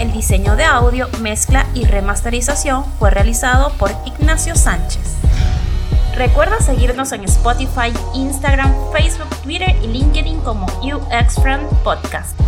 El 0.00 0.10
diseño 0.12 0.56
de 0.56 0.64
audio, 0.64 1.06
mezcla 1.20 1.66
y 1.72 1.84
remasterización 1.84 2.84
fue 2.98 3.10
realizado 3.10 3.70
por 3.78 3.92
Ignacio 4.06 4.56
Sánchez. 4.56 5.18
Recuerda 6.16 6.60
seguirnos 6.60 7.10
en 7.12 7.24
Spotify, 7.24 7.90
Instagram, 8.14 8.70
Facebook, 8.92 9.34
Twitter 9.42 9.74
y 9.82 9.86
LinkedIn 9.86 10.40
como 10.40 10.66
UX 10.82 11.40
Friend 11.40 11.62
Podcast. 11.82 12.38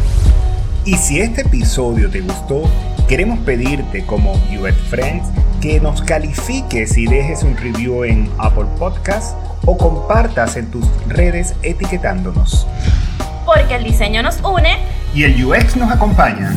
Y 0.84 0.96
si 0.96 1.20
este 1.20 1.40
episodio 1.40 2.10
te 2.10 2.20
gustó, 2.20 2.68
queremos 3.08 3.38
pedirte 3.38 4.04
como 4.04 4.32
UX 4.32 4.76
Friends 4.90 5.28
que 5.62 5.80
nos 5.80 6.02
califiques 6.02 6.98
y 6.98 7.06
dejes 7.06 7.42
un 7.42 7.56
review 7.56 8.04
en 8.04 8.30
Apple 8.36 8.66
Podcast 8.78 9.34
o 9.64 9.78
compartas 9.78 10.56
en 10.56 10.70
tus 10.70 10.84
redes 11.08 11.54
etiquetándonos. 11.62 12.66
Porque 13.46 13.76
el 13.76 13.84
diseño 13.84 14.22
nos 14.22 14.42
une 14.42 14.76
y 15.14 15.24
el 15.24 15.42
UX 15.42 15.76
nos 15.76 15.90
acompaña. 15.90 16.52